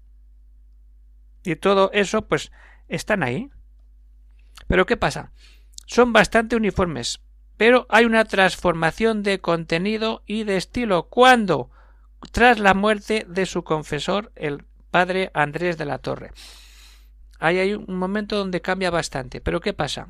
y 1.44 1.56
todo 1.56 1.90
eso, 1.94 2.28
pues 2.28 2.52
están 2.90 3.24
ahí. 3.24 3.50
Pero 4.68 4.86
¿qué 4.86 4.98
pasa? 4.98 5.32
Son 5.86 6.12
bastante 6.12 6.56
uniformes, 6.56 7.22
pero 7.58 7.86
hay 7.90 8.06
una 8.06 8.26
transformación 8.26 9.24
de 9.24 9.40
contenido 9.40 10.24
y 10.26 10.44
de 10.44 10.58
estilo. 10.58 11.08
¿Cuándo? 11.10 11.70
Tras 12.32 12.60
la 12.60 12.74
muerte 12.74 13.26
de 13.28 13.46
su 13.46 13.64
confesor, 13.64 14.32
el 14.36 14.64
padre 14.92 15.32
Andrés 15.34 15.78
de 15.78 15.86
la 15.86 15.98
Torre. 15.98 16.32
Ahí 17.40 17.58
hay 17.58 17.74
un 17.74 17.98
momento 17.98 18.38
donde 18.38 18.62
cambia 18.62 18.92
bastante. 18.92 19.42
Pero 19.42 19.60
¿qué 19.62 19.74
pasa? 19.74 20.10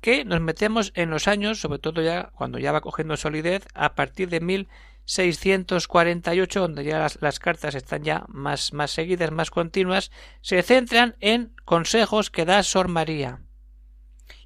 Que 0.00 0.24
nos 0.24 0.40
metemos 0.40 0.92
en 0.94 1.10
los 1.10 1.26
años, 1.28 1.60
sobre 1.60 1.78
todo 1.78 2.02
ya 2.02 2.30
cuando 2.34 2.58
ya 2.58 2.72
va 2.72 2.82
cogiendo 2.82 3.16
solidez, 3.16 3.66
a 3.74 3.94
partir 3.94 4.28
de 4.28 4.40
1648, 4.40 6.60
donde 6.60 6.84
ya 6.84 7.08
las, 7.20 7.38
cartas 7.38 7.74
están 7.74 8.04
ya 8.04 8.26
más, 8.28 8.74
más 8.74 8.90
seguidas, 8.90 9.30
más 9.30 9.50
continuas, 9.50 10.10
se 10.42 10.62
centran 10.62 11.16
en 11.20 11.54
consejos 11.64 12.30
que 12.30 12.44
da 12.44 12.62
Sor 12.62 12.88
María 12.88 13.40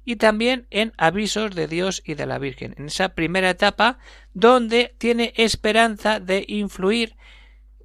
y 0.05 0.17
también 0.17 0.67
en 0.69 0.93
avisos 0.97 1.55
de 1.55 1.67
Dios 1.67 2.01
y 2.05 2.15
de 2.15 2.25
la 2.25 2.39
Virgen, 2.39 2.75
en 2.77 2.85
esa 2.85 3.09
primera 3.09 3.49
etapa 3.49 3.97
donde 4.33 4.95
tiene 4.97 5.33
esperanza 5.37 6.19
de 6.19 6.45
influir 6.47 7.15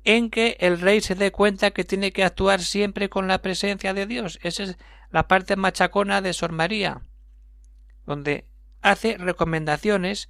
en 0.05 0.31
que 0.31 0.57
el 0.61 0.81
rey 0.81 1.00
se 1.00 1.14
dé 1.14 1.33
cuenta 1.33 1.71
que 1.71 1.85
tiene 1.85 2.12
que 2.12 2.25
actuar 2.25 2.61
siempre 2.61 3.09
con 3.09 3.28
la 3.28 3.43
presencia 3.43 3.93
de 3.93 4.07
Dios. 4.07 4.38
Esa 4.43 4.62
es 4.62 4.78
la 5.11 5.28
parte 5.28 5.57
machacona 5.57 6.23
de 6.23 6.33
Sor 6.33 6.52
María, 6.52 7.02
donde 8.07 8.47
hace 8.81 9.19
recomendaciones 9.19 10.28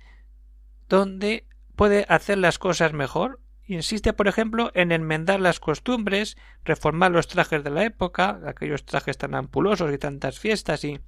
donde 0.89 1.47
puede 1.77 2.07
hacer 2.09 2.39
las 2.39 2.59
cosas 2.59 2.93
mejor. 2.93 3.41
Insiste, 3.67 4.13
por 4.15 4.29
ejemplo, 4.29 4.73
en 4.75 4.93
enmendar 4.93 5.41
las 5.41 5.61
costumbres, 5.61 6.37
reformar 6.65 7.13
los 7.13 7.29
trajes 7.29 7.63
de 7.63 7.71
la 7.71 7.85
época, 7.85 8.41
aquellos 8.47 8.85
trajes 8.85 9.19
tan 9.19 9.35
ampulosos 9.35 9.93
y 9.93 9.99
tantas 9.99 10.39
fiestas, 10.39 10.85
y 10.85 11.01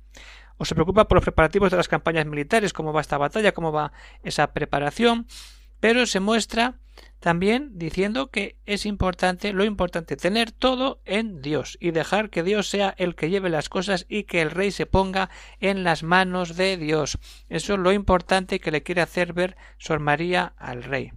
o 0.60 0.66
se 0.66 0.74
preocupa 0.74 1.08
por 1.08 1.16
los 1.16 1.24
preparativos 1.24 1.70
de 1.70 1.78
las 1.78 1.88
campañas 1.88 2.26
militares, 2.26 2.74
cómo 2.74 2.92
va 2.92 3.00
esta 3.00 3.16
batalla, 3.16 3.52
cómo 3.52 3.72
va 3.72 3.92
esa 4.22 4.52
preparación, 4.52 5.26
pero 5.80 6.04
se 6.04 6.20
muestra 6.20 6.78
también 7.18 7.78
diciendo 7.78 8.30
que 8.30 8.58
es 8.66 8.84
importante, 8.84 9.54
lo 9.54 9.64
importante, 9.64 10.18
tener 10.18 10.52
todo 10.52 11.00
en 11.06 11.40
Dios 11.40 11.78
y 11.80 11.92
dejar 11.92 12.28
que 12.28 12.42
Dios 12.42 12.68
sea 12.68 12.94
el 12.98 13.14
que 13.14 13.30
lleve 13.30 13.48
las 13.48 13.70
cosas 13.70 14.04
y 14.06 14.24
que 14.24 14.42
el 14.42 14.50
rey 14.50 14.70
se 14.70 14.84
ponga 14.84 15.30
en 15.60 15.82
las 15.82 16.02
manos 16.02 16.56
de 16.56 16.76
Dios. 16.76 17.18
Eso 17.48 17.72
es 17.72 17.80
lo 17.80 17.94
importante 17.94 18.60
que 18.60 18.70
le 18.70 18.82
quiere 18.82 19.00
hacer 19.00 19.32
ver 19.32 19.56
Sor 19.78 20.00
María 20.00 20.52
al 20.58 20.82
rey. 20.82 21.14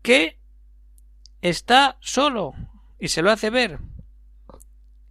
Que 0.00 0.38
está 1.42 1.98
solo 2.00 2.54
y 2.98 3.08
se 3.08 3.20
lo 3.20 3.30
hace 3.30 3.50
ver 3.50 3.78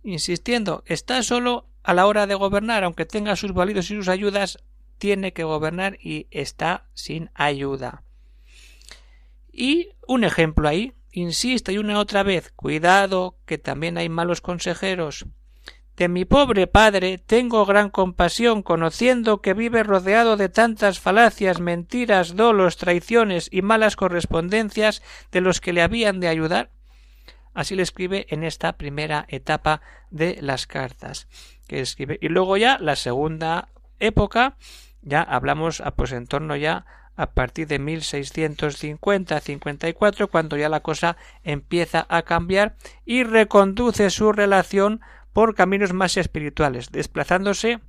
insistiendo, 0.05 0.83
está 0.85 1.21
solo 1.23 1.67
a 1.83 1.93
la 1.93 2.05
hora 2.07 2.27
de 2.27 2.35
gobernar, 2.35 2.83
aunque 2.83 3.05
tenga 3.05 3.35
sus 3.35 3.53
válidos 3.53 3.91
y 3.91 3.95
sus 3.95 4.07
ayudas, 4.07 4.59
tiene 4.97 5.33
que 5.33 5.43
gobernar 5.43 5.97
y 6.01 6.27
está 6.31 6.85
sin 6.93 7.29
ayuda. 7.33 8.03
Y 9.51 9.89
un 10.07 10.23
ejemplo 10.23 10.67
ahí, 10.67 10.93
insisto 11.11 11.71
y 11.71 11.77
una 11.77 11.99
otra 11.99 12.23
vez, 12.23 12.51
cuidado, 12.55 13.37
que 13.45 13.57
también 13.57 13.97
hay 13.97 14.09
malos 14.09 14.41
consejeros. 14.41 15.25
De 15.95 16.09
mi 16.09 16.25
pobre 16.25 16.67
padre 16.67 17.17
tengo 17.17 17.65
gran 17.65 17.89
compasión, 17.89 18.63
conociendo 18.63 19.41
que 19.41 19.53
vive 19.53 19.81
rodeado 19.83 20.35
de 20.35 20.49
tantas 20.49 20.99
falacias, 20.99 21.61
mentiras, 21.61 22.35
dolos, 22.35 22.75
traiciones 22.75 23.47
y 23.49 23.61
malas 23.61 23.95
correspondencias 23.95 25.01
de 25.31 25.39
los 25.39 25.61
que 25.61 25.71
le 25.71 25.81
habían 25.81 26.19
de 26.19 26.27
ayudar. 26.27 26.71
Así 27.55 27.75
le 27.75 27.81
escribe 27.81 28.27
en 28.29 28.43
esta 28.43 28.73
primera 28.73 29.25
etapa 29.29 29.81
de 30.11 30.37
las 30.41 30.67
cartas 30.67 31.27
que 31.67 31.79
escribe. 31.79 32.19
Y 32.21 32.27
luego 32.27 32.57
ya 32.57 32.77
la 32.79 32.95
segunda 32.95 33.69
época, 33.99 34.57
ya 35.01 35.23
hablamos 35.23 35.81
a, 35.81 35.89
pues 35.91 36.11
en 36.11 36.27
torno 36.27 36.55
ya 36.55 36.85
a 37.15 37.31
partir 37.31 37.67
de 37.67 37.79
1650-54, 37.79 40.29
cuando 40.29 40.57
ya 40.57 40.67
la 40.67 40.81
cosa 40.81 41.15
empieza 41.43 42.05
a 42.09 42.23
cambiar 42.23 42.75
y 43.05 43.23
reconduce 43.23 44.09
su 44.09 44.33
relación 44.33 44.99
por 45.31 45.55
caminos 45.55 45.93
más 45.93 46.17
espirituales, 46.17 46.91
desplazándose 46.91 47.79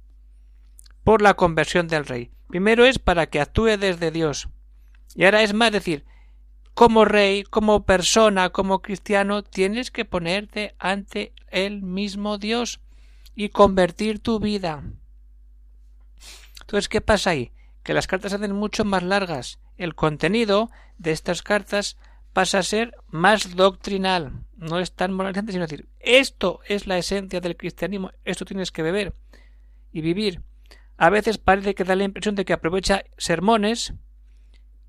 por 1.02 1.22
la 1.22 1.34
conversión 1.34 1.88
del 1.88 2.06
rey. 2.06 2.30
Primero 2.48 2.84
es 2.84 3.00
para 3.00 3.26
que 3.26 3.40
actúe 3.40 3.76
desde 3.78 4.12
Dios. 4.12 4.48
Y 5.16 5.24
ahora 5.24 5.42
es 5.42 5.54
más 5.54 5.72
decir, 5.72 6.04
como 6.76 7.06
rey, 7.06 7.42
como 7.42 7.86
persona, 7.86 8.50
como 8.50 8.82
cristiano, 8.82 9.42
tienes 9.42 9.90
que 9.90 10.04
ponerte 10.04 10.74
ante 10.78 11.32
el 11.48 11.80
mismo 11.80 12.36
Dios 12.36 12.80
y 13.34 13.48
convertir 13.48 14.20
tu 14.20 14.40
vida. 14.40 14.84
Entonces, 16.60 16.90
¿qué 16.90 17.00
pasa 17.00 17.30
ahí? 17.30 17.50
Que 17.82 17.94
las 17.94 18.06
cartas 18.06 18.32
se 18.32 18.36
hacen 18.36 18.52
mucho 18.52 18.84
más 18.84 19.02
largas. 19.02 19.58
El 19.78 19.94
contenido 19.94 20.68
de 20.98 21.12
estas 21.12 21.40
cartas 21.40 21.96
pasa 22.34 22.58
a 22.58 22.62
ser 22.62 22.94
más 23.08 23.56
doctrinal. 23.56 24.44
No 24.58 24.78
es 24.78 24.92
tan 24.92 25.14
moralizante, 25.14 25.52
sino 25.52 25.64
decir, 25.64 25.88
esto 25.98 26.60
es 26.68 26.86
la 26.86 26.98
esencia 26.98 27.40
del 27.40 27.56
cristianismo, 27.56 28.10
esto 28.22 28.44
tienes 28.44 28.70
que 28.70 28.82
beber 28.82 29.14
y 29.92 30.02
vivir. 30.02 30.42
A 30.98 31.08
veces 31.08 31.38
parece 31.38 31.74
que 31.74 31.84
da 31.84 31.96
la 31.96 32.04
impresión 32.04 32.34
de 32.34 32.44
que 32.44 32.52
aprovecha 32.52 33.02
sermones 33.16 33.94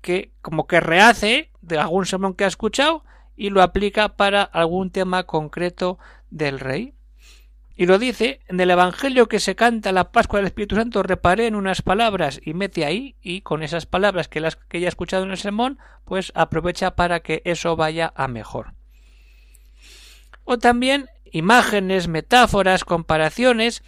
que 0.00 0.32
como 0.42 0.66
que 0.66 0.80
rehace 0.80 1.50
de 1.60 1.78
algún 1.78 2.06
sermón 2.06 2.34
que 2.34 2.44
ha 2.44 2.48
escuchado 2.48 3.04
y 3.36 3.50
lo 3.50 3.62
aplica 3.62 4.16
para 4.16 4.42
algún 4.42 4.90
tema 4.90 5.24
concreto 5.24 5.98
del 6.30 6.60
rey. 6.60 6.94
Y 7.76 7.86
lo 7.86 7.98
dice, 7.98 8.40
en 8.48 8.58
el 8.58 8.72
Evangelio 8.72 9.28
que 9.28 9.38
se 9.38 9.54
canta 9.54 9.92
la 9.92 10.10
Pascua 10.10 10.40
del 10.40 10.46
Espíritu 10.46 10.74
Santo, 10.74 11.04
reparé 11.04 11.46
en 11.46 11.54
unas 11.54 11.80
palabras 11.80 12.40
y 12.44 12.52
mete 12.52 12.84
ahí, 12.84 13.14
y 13.22 13.42
con 13.42 13.62
esas 13.62 13.86
palabras 13.86 14.26
que, 14.26 14.40
las, 14.40 14.56
que 14.56 14.80
ya 14.80 14.88
ha 14.88 14.88
escuchado 14.88 15.22
en 15.22 15.30
el 15.30 15.36
sermón, 15.36 15.78
pues 16.04 16.32
aprovecha 16.34 16.96
para 16.96 17.20
que 17.20 17.40
eso 17.44 17.76
vaya 17.76 18.12
a 18.16 18.26
mejor. 18.26 18.72
o 20.42 20.58
también 20.58 21.08
imágenes, 21.30 22.08
metáforas, 22.08 22.84
comparaciones 22.84 23.84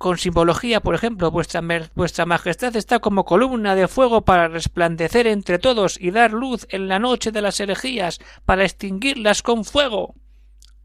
con 0.00 0.16
simbología, 0.16 0.80
por 0.80 0.94
ejemplo, 0.94 1.30
vuestra, 1.30 1.60
Majestad 1.60 2.74
está 2.74 3.00
como 3.00 3.26
columna 3.26 3.74
de 3.74 3.86
fuego 3.86 4.22
para 4.22 4.48
resplandecer 4.48 5.26
entre 5.26 5.58
todos 5.58 6.00
y 6.00 6.10
dar 6.10 6.32
luz 6.32 6.66
en 6.70 6.88
la 6.88 6.98
noche 6.98 7.32
de 7.32 7.42
las 7.42 7.60
herejías, 7.60 8.18
para 8.46 8.64
extinguirlas 8.64 9.42
con 9.42 9.62
fuego. 9.62 10.14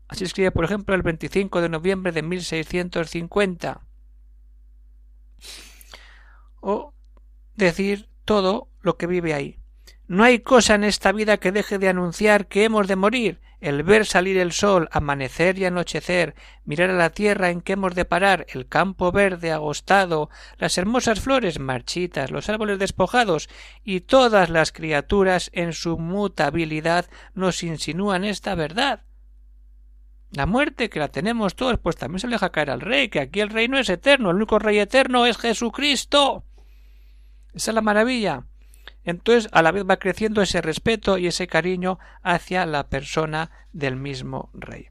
Así 0.10 0.25
escribe, 0.25 0.51
por 0.51 0.65
ejemplo, 0.65 0.93
el 0.95 1.01
25 1.01 1.62
de 1.62 1.69
noviembre 1.69 2.12
de 2.12 2.23
1650. 2.23 3.88
O 6.60 6.93
decir 7.56 8.10
todo 8.25 8.67
lo 8.82 8.97
que 8.97 9.08
vive 9.08 9.34
ahí. 9.34 9.60
No 10.08 10.24
hay 10.24 10.39
cosa 10.39 10.76
en 10.76 10.84
esta 10.84 11.12
vida 11.12 11.38
que 11.38 11.52
deje 11.52 11.80
de 11.80 11.89
anunciar 11.89 12.48
que 12.48 12.63
hemos 12.63 12.88
de 12.88 12.96
morir. 12.96 13.41
El 13.60 13.82
ver 13.82 14.06
salir 14.06 14.38
el 14.38 14.52
sol, 14.52 14.89
amanecer 14.91 15.58
y 15.58 15.65
anochecer, 15.65 16.36
mirar 16.65 16.91
a 16.91 16.96
la 16.96 17.10
tierra 17.10 17.50
en 17.50 17.62
que 17.62 17.74
hemos 17.74 17.96
de 17.96 18.06
parar, 18.06 18.46
el 18.50 18.68
campo 18.68 19.12
verde 19.12 19.52
agostado, 19.52 20.30
las 20.60 20.78
hermosas 20.78 21.20
flores 21.20 21.58
marchitas, 21.58 22.30
los 22.30 22.48
árboles 22.50 22.78
despojados 22.78 23.50
y 23.84 24.02
todas 24.02 24.50
las 24.52 24.72
criaturas 24.72 25.50
en 25.54 25.74
su 25.74 25.98
mutabilidad 25.98 27.08
nos 27.34 27.63
insinúan 27.63 28.24
esta 28.24 28.54
verdad. 28.54 29.02
La 30.32 30.46
muerte, 30.46 30.89
que 30.89 31.00
la 31.00 31.08
tenemos 31.08 31.56
todos, 31.56 31.80
pues 31.80 31.96
también 31.96 32.20
se 32.20 32.28
le 32.28 32.36
deja 32.36 32.52
caer 32.52 32.70
al 32.70 32.82
rey, 32.82 33.08
que 33.08 33.22
aquí 33.22 33.39
el 33.39 33.50
rey 33.50 33.68
no 33.68 33.80
es 33.80 33.89
eterno, 33.89 34.30
el 34.30 34.36
único 34.36 34.60
rey 34.60 34.78
eterno 34.78 35.26
es 35.26 35.38
Jesucristo. 35.38 36.44
Esa 37.54 37.72
es 37.72 37.76
la 37.76 37.82
maravilla. 37.82 38.44
Entonces, 39.06 39.50
a 39.54 39.62
la 39.62 39.72
vez 39.72 39.86
va 39.88 39.98
creciendo 39.98 40.41
ese 40.41 40.62
respeto 40.62 41.18
y 41.18 41.28
ese 41.28 41.48
cariño 41.48 42.00
hacia 42.24 42.65
la 42.65 42.88
persona 42.88 43.52
del 43.72 43.96
mismo 43.96 44.50
rey. 44.54 44.89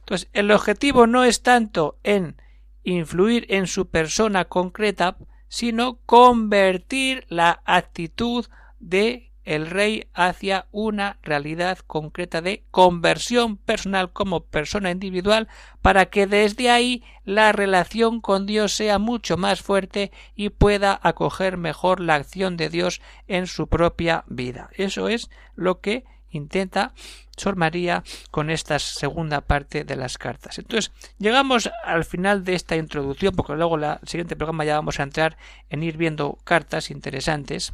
Entonces, 0.00 0.28
el 0.32 0.50
objetivo 0.50 1.06
no 1.06 1.24
es 1.24 1.42
tanto 1.42 1.98
en 2.02 2.40
influir 2.82 3.46
en 3.50 3.66
su 3.66 3.88
persona 3.88 4.46
concreta, 4.46 5.16
sino 5.48 5.98
convertir 6.06 7.26
la 7.28 7.60
actitud 7.64 8.46
de 8.80 9.25
el 9.46 9.70
rey 9.70 10.08
hacia 10.12 10.66
una 10.72 11.18
realidad 11.22 11.78
concreta 11.78 12.42
de 12.42 12.64
conversión 12.70 13.56
personal 13.56 14.12
como 14.12 14.40
persona 14.40 14.90
individual 14.90 15.48
para 15.80 16.06
que 16.06 16.26
desde 16.26 16.68
ahí 16.68 17.02
la 17.24 17.52
relación 17.52 18.20
con 18.20 18.44
Dios 18.44 18.72
sea 18.72 18.98
mucho 18.98 19.36
más 19.36 19.62
fuerte 19.62 20.10
y 20.34 20.50
pueda 20.50 20.98
acoger 21.02 21.56
mejor 21.56 22.00
la 22.00 22.16
acción 22.16 22.56
de 22.56 22.68
Dios 22.68 23.00
en 23.28 23.46
su 23.46 23.68
propia 23.68 24.24
vida. 24.26 24.68
Eso 24.74 25.08
es 25.08 25.30
lo 25.54 25.80
que 25.80 26.04
intenta 26.28 26.92
Sor 27.36 27.54
María 27.54 28.02
con 28.32 28.50
esta 28.50 28.78
segunda 28.80 29.42
parte 29.42 29.84
de 29.84 29.94
las 29.94 30.18
cartas. 30.18 30.58
Entonces, 30.58 30.90
llegamos 31.18 31.70
al 31.84 32.04
final 32.04 32.44
de 32.44 32.54
esta 32.54 32.76
introducción, 32.76 33.34
porque 33.36 33.54
luego 33.54 33.76
la 33.76 34.00
siguiente 34.04 34.36
programa 34.36 34.64
ya 34.64 34.74
vamos 34.74 34.98
a 34.98 35.04
entrar 35.04 35.36
en 35.70 35.82
ir 35.82 35.96
viendo 35.96 36.38
cartas 36.44 36.90
interesantes 36.90 37.72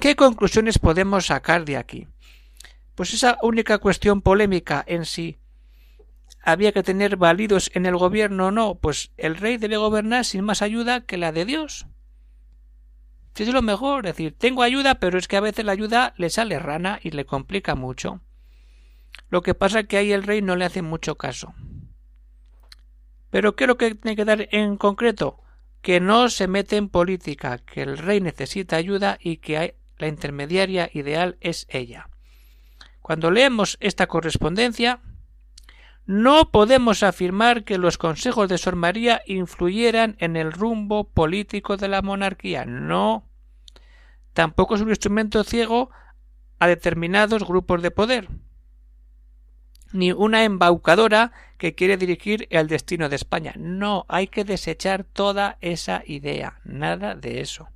¿Qué 0.00 0.14
conclusiones 0.14 0.78
podemos 0.78 1.26
sacar 1.26 1.64
de 1.64 1.78
aquí? 1.78 2.06
Pues 2.94 3.14
esa 3.14 3.38
única 3.42 3.78
cuestión 3.78 4.20
polémica 4.20 4.84
en 4.86 5.04
sí. 5.06 5.38
¿Había 6.42 6.72
que 6.72 6.82
tener 6.82 7.16
válidos 7.16 7.70
en 7.74 7.86
el 7.86 7.96
gobierno 7.96 8.48
o 8.48 8.50
no? 8.50 8.74
Pues 8.76 9.10
el 9.16 9.36
rey 9.36 9.56
debe 9.56 9.78
gobernar 9.78 10.24
sin 10.24 10.44
más 10.44 10.62
ayuda 10.62 11.00
que 11.00 11.16
la 11.16 11.32
de 11.32 11.46
Dios. 11.46 11.86
Es 13.34 13.48
lo 13.48 13.62
mejor, 13.62 14.06
es 14.06 14.16
decir, 14.16 14.34
tengo 14.36 14.62
ayuda, 14.62 14.96
pero 14.96 15.18
es 15.18 15.28
que 15.28 15.36
a 15.36 15.40
veces 15.40 15.64
la 15.64 15.72
ayuda 15.72 16.14
le 16.16 16.30
sale 16.30 16.58
rana 16.58 17.00
y 17.02 17.10
le 17.10 17.26
complica 17.26 17.74
mucho. 17.74 18.20
Lo 19.28 19.42
que 19.42 19.54
pasa 19.54 19.80
es 19.80 19.88
que 19.88 19.96
ahí 19.96 20.12
el 20.12 20.22
rey 20.22 20.40
no 20.40 20.56
le 20.56 20.64
hace 20.64 20.82
mucho 20.82 21.16
caso. 21.16 21.54
Pero 23.30 23.56
¿qué 23.56 23.64
es 23.64 23.68
lo 23.68 23.76
que 23.76 23.94
tiene 23.94 24.16
que 24.16 24.24
dar 24.24 24.48
en 24.52 24.76
concreto? 24.76 25.40
Que 25.82 26.00
no 26.00 26.30
se 26.30 26.48
mete 26.48 26.76
en 26.76 26.88
política, 26.88 27.58
que 27.58 27.82
el 27.82 27.98
rey 27.98 28.20
necesita 28.20 28.76
ayuda 28.76 29.18
y 29.20 29.38
que 29.38 29.58
hay 29.58 29.74
la 29.98 30.08
intermediaria 30.08 30.90
ideal 30.92 31.36
es 31.40 31.66
ella. 31.68 32.08
Cuando 33.02 33.30
leemos 33.30 33.76
esta 33.80 34.06
correspondencia, 34.06 35.00
no 36.06 36.50
podemos 36.50 37.02
afirmar 37.02 37.64
que 37.64 37.78
los 37.78 37.98
consejos 37.98 38.48
de 38.48 38.58
Sor 38.58 38.76
María 38.76 39.22
influyeran 39.26 40.16
en 40.20 40.36
el 40.36 40.52
rumbo 40.52 41.04
político 41.04 41.76
de 41.76 41.88
la 41.88 42.02
monarquía. 42.02 42.64
No. 42.64 43.28
Tampoco 44.32 44.76
es 44.76 44.82
un 44.82 44.90
instrumento 44.90 45.42
ciego 45.42 45.90
a 46.58 46.68
determinados 46.68 47.44
grupos 47.44 47.82
de 47.82 47.90
poder. 47.90 48.28
Ni 49.92 50.12
una 50.12 50.44
embaucadora 50.44 51.32
que 51.58 51.74
quiere 51.74 51.96
dirigir 51.96 52.46
el 52.50 52.68
destino 52.68 53.08
de 53.08 53.16
España. 53.16 53.54
No, 53.56 54.04
hay 54.08 54.28
que 54.28 54.44
desechar 54.44 55.04
toda 55.04 55.58
esa 55.60 56.02
idea. 56.06 56.60
Nada 56.64 57.14
de 57.14 57.40
eso. 57.40 57.68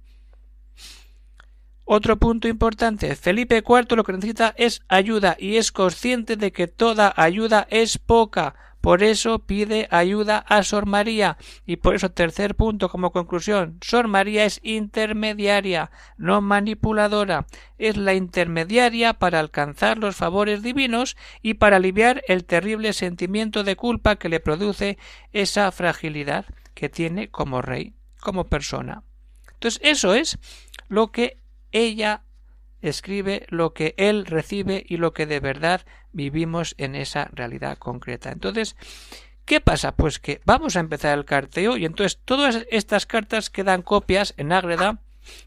Otro 1.93 2.21
punto 2.21 2.47
importante, 2.47 3.17
Felipe 3.17 3.65
IV 3.69 3.97
lo 3.97 4.05
que 4.05 4.13
necesita 4.13 4.55
es 4.57 4.81
ayuda 4.87 5.37
y 5.41 5.57
es 5.57 5.73
consciente 5.73 6.37
de 6.37 6.53
que 6.53 6.69
toda 6.69 7.13
ayuda 7.17 7.67
es 7.69 7.99
poca. 7.99 8.55
Por 8.81 9.03
eso 9.03 9.41
pide 9.41 9.89
ayuda 9.91 10.39
a 10.39 10.63
Sor 10.63 10.87
María. 10.87 11.37
Y 11.67 11.79
por 11.79 11.97
eso, 11.97 12.13
tercer 12.13 12.55
punto 12.55 12.91
como 12.91 13.11
conclusión, 13.11 13.79
Sor 13.81 14.07
María 14.07 14.45
es 14.45 14.61
intermediaria, 14.63 15.91
no 16.17 16.41
manipuladora. 16.41 17.47
Es 17.77 17.97
la 17.97 18.15
intermediaria 18.15 19.15
para 19.15 19.41
alcanzar 19.41 19.99
los 19.99 20.15
favores 20.15 20.63
divinos 20.63 21.17
y 21.43 21.55
para 21.55 21.79
aliviar 21.79 22.23
el 22.29 22.45
terrible 22.45 22.93
sentimiento 22.93 23.65
de 23.65 23.75
culpa 23.75 24.15
que 24.15 24.29
le 24.29 24.39
produce 24.39 24.97
esa 25.33 25.73
fragilidad 25.73 26.45
que 26.73 26.89
tiene 26.89 27.31
como 27.31 27.63
rey, 27.63 27.95
como 28.21 28.45
persona. 28.45 29.03
Entonces, 29.55 29.81
eso 29.83 30.15
es 30.15 30.39
lo 30.89 31.11
que 31.11 31.41
ella 31.73 32.23
escribe 32.83 33.47
lo 33.49 33.73
que 33.73 33.95
él 33.99 34.27
recibe 34.27 34.85
y 34.89 34.97
lo 34.97 35.13
que 35.13 35.27
de 35.27 35.41
verdad 35.41 35.83
vivimos 36.13 36.75
en 36.79 36.95
esa 36.95 37.29
realidad 37.33 37.79
concreta. 37.79 38.31
Entonces, 38.31 38.77
¿qué 39.45 39.61
pasa? 39.61 39.95
Pues 39.97 40.19
que 40.19 40.41
vamos 40.45 40.77
a 40.77 40.81
empezar 40.81 41.17
el 41.17 41.25
carteo 41.25 41.77
y 41.77 41.85
entonces 41.85 42.21
todas 42.25 42.67
estas 42.71 43.07
cartas 43.07 43.51
quedan 43.51 43.83
copias 43.83 44.35
en 44.37 44.53
Ágreda 44.53 45.01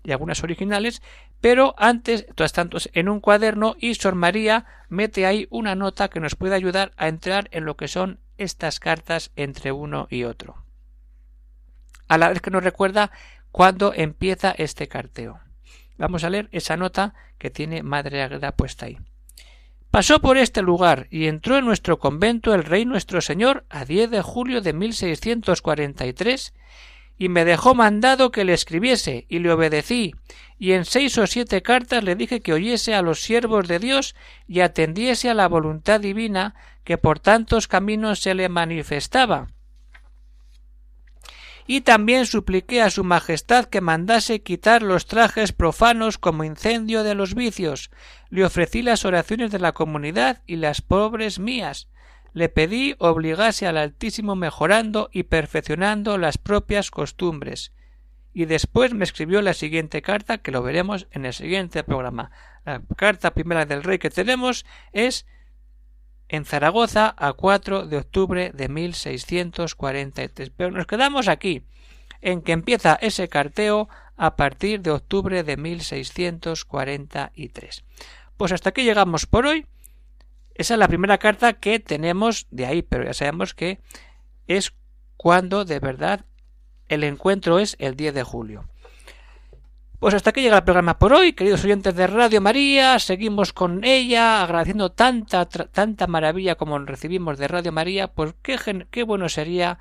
y 0.04 0.12
algunas 0.12 0.44
originales, 0.44 1.02
pero 1.42 1.76
antes, 1.78 2.26
todas 2.36 2.54
tantos, 2.54 2.90
en 2.94 3.10
un 3.10 3.20
cuaderno 3.20 3.76
y 3.80 3.96
Sor 3.96 4.16
María 4.16 4.66
mete 4.90 5.26
ahí 5.26 5.48
una 5.50 5.76
nota 5.76 6.10
que 6.10 6.20
nos 6.20 6.36
puede 6.36 6.56
ayudar 6.56 6.94
a 6.96 7.08
entrar 7.08 7.50
en 7.52 7.66
lo 7.66 7.76
que 7.76 7.88
son 7.88 8.20
estas 8.38 8.80
cartas 8.80 9.32
entre 9.36 9.72
uno 9.72 10.08
y 10.10 10.24
otro. 10.24 10.64
A 12.08 12.18
la 12.18 12.30
vez 12.30 12.42
que 12.42 12.52
nos 12.52 12.64
recuerda 12.64 13.12
cuándo 13.52 13.94
empieza 13.94 14.52
este 14.52 14.88
carteo. 14.88 15.43
Vamos 15.98 16.24
a 16.24 16.30
leer 16.30 16.50
esa 16.52 16.78
nota 16.78 17.14
que 17.38 17.50
tiene 17.50 17.84
Madre 17.84 18.22
Agreda 18.22 18.54
puesta 18.54 18.86
ahí. 18.86 18.98
Pasó 19.92 20.22
por 20.22 20.38
este 20.38 20.64
lugar 20.64 21.08
y 21.12 21.28
entró 21.28 21.58
en 21.58 21.66
nuestro 21.66 22.00
convento 22.00 22.56
el 22.56 22.64
Rey 22.64 22.84
nuestro 22.84 23.22
Señor 23.22 23.64
a 23.70 23.86
10 23.86 24.10
de 24.10 24.22
julio 24.24 24.62
de 24.62 24.74
1643 24.74 26.54
y 27.18 27.30
me 27.30 27.46
dejó 27.46 27.76
mandado 27.76 28.32
que 28.32 28.44
le 28.44 28.54
escribiese 28.54 29.26
y 29.30 29.40
le 29.40 29.52
obedecí 29.52 30.16
y 30.58 30.72
en 30.72 30.86
seis 30.86 31.18
o 31.20 31.28
siete 31.28 31.62
cartas 31.62 32.04
le 32.04 32.16
dije 32.16 32.42
que 32.42 32.54
oyese 32.54 32.96
a 32.96 33.04
los 33.04 33.22
siervos 33.22 33.68
de 33.68 33.78
Dios 33.78 34.16
y 34.48 34.62
atendiese 34.62 35.30
a 35.30 35.36
la 35.36 35.48
voluntad 35.48 36.00
divina 36.00 36.56
que 36.84 36.98
por 36.98 37.20
tantos 37.20 37.68
caminos 37.68 38.20
se 38.20 38.34
le 38.34 38.50
manifestaba 38.50 39.50
y 41.68 41.82
también 41.82 42.26
supliqué 42.26 42.82
a 42.82 42.90
su 42.90 43.04
Majestad 43.04 43.66
que 43.66 43.82
mandase 43.82 44.42
quitar 44.42 44.84
los 44.84 45.06
trajes 45.06 45.54
profanos 45.54 46.18
como 46.18 46.44
incendio 46.44 47.04
de 47.04 47.16
los 47.16 47.36
vicios. 47.36 47.92
Le 48.30 48.44
ofrecí 48.46 48.82
las 48.82 49.06
oraciones 49.06 49.52
de 49.52 49.60
la 49.60 49.72
comunidad 49.72 50.42
y 50.46 50.58
las 50.58 50.82
pobres 50.82 51.40
mías. 51.40 51.88
Le 52.34 52.50
pedí 52.50 52.96
obligase 52.98 53.68
al 53.68 53.78
Altísimo 53.78 54.36
mejorando 54.36 55.10
y 55.14 55.24
perfeccionando 55.24 56.18
las 56.18 56.38
propias 56.38 56.92
costumbres. 56.92 57.74
Y 58.34 58.46
después 58.46 58.94
me 58.94 59.04
escribió 59.04 59.42
la 59.44 59.54
siguiente 59.54 60.02
carta 60.02 60.40
que 60.40 60.52
lo 60.52 60.64
veremos 60.64 61.08
en 61.12 61.26
el 61.26 61.34
siguiente 61.34 61.84
programa. 61.84 62.32
La 62.66 62.82
carta 62.98 63.34
primera 63.34 63.66
del 63.66 63.84
rey 63.84 64.00
que 64.00 64.10
tenemos 64.10 64.66
es 64.92 65.28
en 66.30 66.46
Zaragoza 66.46 67.14
a 67.18 67.34
4 67.34 67.88
de 67.88 67.98
octubre 67.98 68.52
de 68.54 68.70
1643. 68.70 70.50
Pero 70.50 70.72
nos 70.72 70.88
quedamos 70.88 71.28
aquí, 71.28 71.64
en 72.22 72.42
que 72.42 72.54
empieza 72.54 72.98
ese 73.02 73.30
carteo 73.30 73.90
a 74.16 74.36
partir 74.36 74.82
de 74.82 74.92
octubre 74.92 75.44
de 75.44 75.58
1643. 75.58 77.84
Pues 78.38 78.52
hasta 78.52 78.70
aquí 78.70 78.84
llegamos 78.84 79.26
por 79.26 79.46
hoy. 79.46 79.66
Esa 80.56 80.76
es 80.76 80.80
la 80.80 80.88
primera 80.88 81.18
carta 81.18 81.54
que 81.54 81.80
tenemos 81.80 82.48
de 82.52 82.66
ahí, 82.66 82.82
pero 82.82 83.04
ya 83.04 83.14
sabemos 83.14 83.54
que 83.54 83.80
es 84.48 84.74
cuando 85.18 85.66
de 85.66 85.80
verdad 85.80 86.26
el 86.90 87.04
encuentro 87.04 87.60
es 87.60 87.76
el 87.80 87.96
10 87.96 88.14
de 88.14 88.24
julio. 88.24 88.66
Pues 90.04 90.16
hasta 90.16 90.32
aquí 90.32 90.42
llega 90.42 90.58
el 90.58 90.66
programa 90.66 91.00
por 91.00 91.14
hoy, 91.14 91.32
queridos 91.32 91.64
oyentes 91.64 91.96
de 91.96 92.08
Radio 92.08 92.42
María. 92.42 93.00
Seguimos 93.00 93.54
con 93.54 93.86
ella, 93.86 94.44
agradeciendo 94.44 94.92
tanta, 94.92 95.46
tanta 95.46 96.08
maravilla 96.08 96.56
como 96.56 96.78
recibimos 96.80 97.38
de 97.38 97.48
Radio 97.48 97.72
María. 97.72 98.10
Pues 98.10 98.36
qué, 98.42 98.86
qué 98.92 99.04
bueno 99.04 99.30
sería 99.30 99.80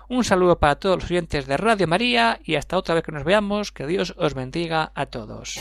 Un 0.09 0.25
saludo 0.25 0.59
para 0.59 0.77
todos 0.77 1.03
los 1.03 1.11
oyentes 1.11 1.47
de 1.47 1.57
Radio 1.57 1.87
María 1.87 2.41
y 2.45 2.57
hasta 2.57 2.77
otra 2.77 2.95
vez 2.95 3.05
que 3.05 3.13
nos 3.13 3.25
veamos, 3.25 3.73
que 3.73 3.87
Dios 3.87 4.15
os 4.19 4.35
bendiga 4.35 4.93
a 4.95 5.07
todos. 5.07 5.61